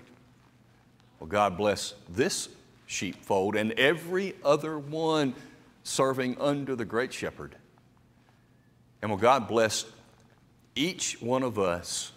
Will 1.19 1.27
God 1.27 1.57
bless 1.57 1.93
this 2.07 2.47
sheepfold 2.85 3.57
and 3.57 3.73
every 3.73 4.35
other 4.45 4.79
one 4.79 5.35
serving 5.89 6.39
under 6.39 6.75
the 6.75 6.85
great 6.85 7.11
shepherd. 7.11 7.55
And 9.01 9.09
will 9.09 9.17
God 9.17 9.47
bless 9.47 9.85
each 10.75 11.19
one 11.19 11.41
of 11.41 11.57
us 11.57 12.11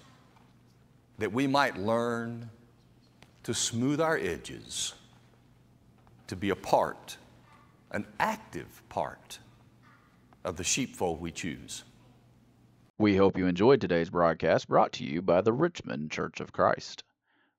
that 1.19 1.33
we 1.33 1.47
might 1.47 1.79
learn 1.79 2.51
to 3.45 3.55
smooth 3.55 4.01
our 4.01 4.19
edges, 4.19 4.93
to 6.27 6.37
be 6.37 6.51
a 6.51 6.57
part, 6.57 7.17
an 7.91 8.07
active 8.21 8.83
part 8.91 9.39
of 10.45 10.57
the 10.57 10.65
sheepfold 10.65 11.21
we 11.21 11.33
choose. 11.33 11.85
We 12.99 13.17
hope 13.17 13.39
you 13.39 13.47
enjoyed 13.47 13.81
today's 13.81 14.11
broadcast 14.11 14.69
brought 14.69 14.93
to 14.93 15.05
you 15.05 15.23
by 15.23 15.41
the 15.41 15.53
Richmond 15.53 16.11
Church 16.11 16.41
of 16.41 16.53
Christ. 16.53 17.05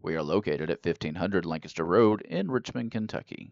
We 0.02 0.16
are 0.16 0.24
located 0.24 0.70
at 0.70 0.86
1500 0.86 1.44
Lancaster 1.46 1.84
Road 1.84 2.22
in 2.22 2.52
Richmond, 2.52 2.92
Kentucky. 2.92 3.52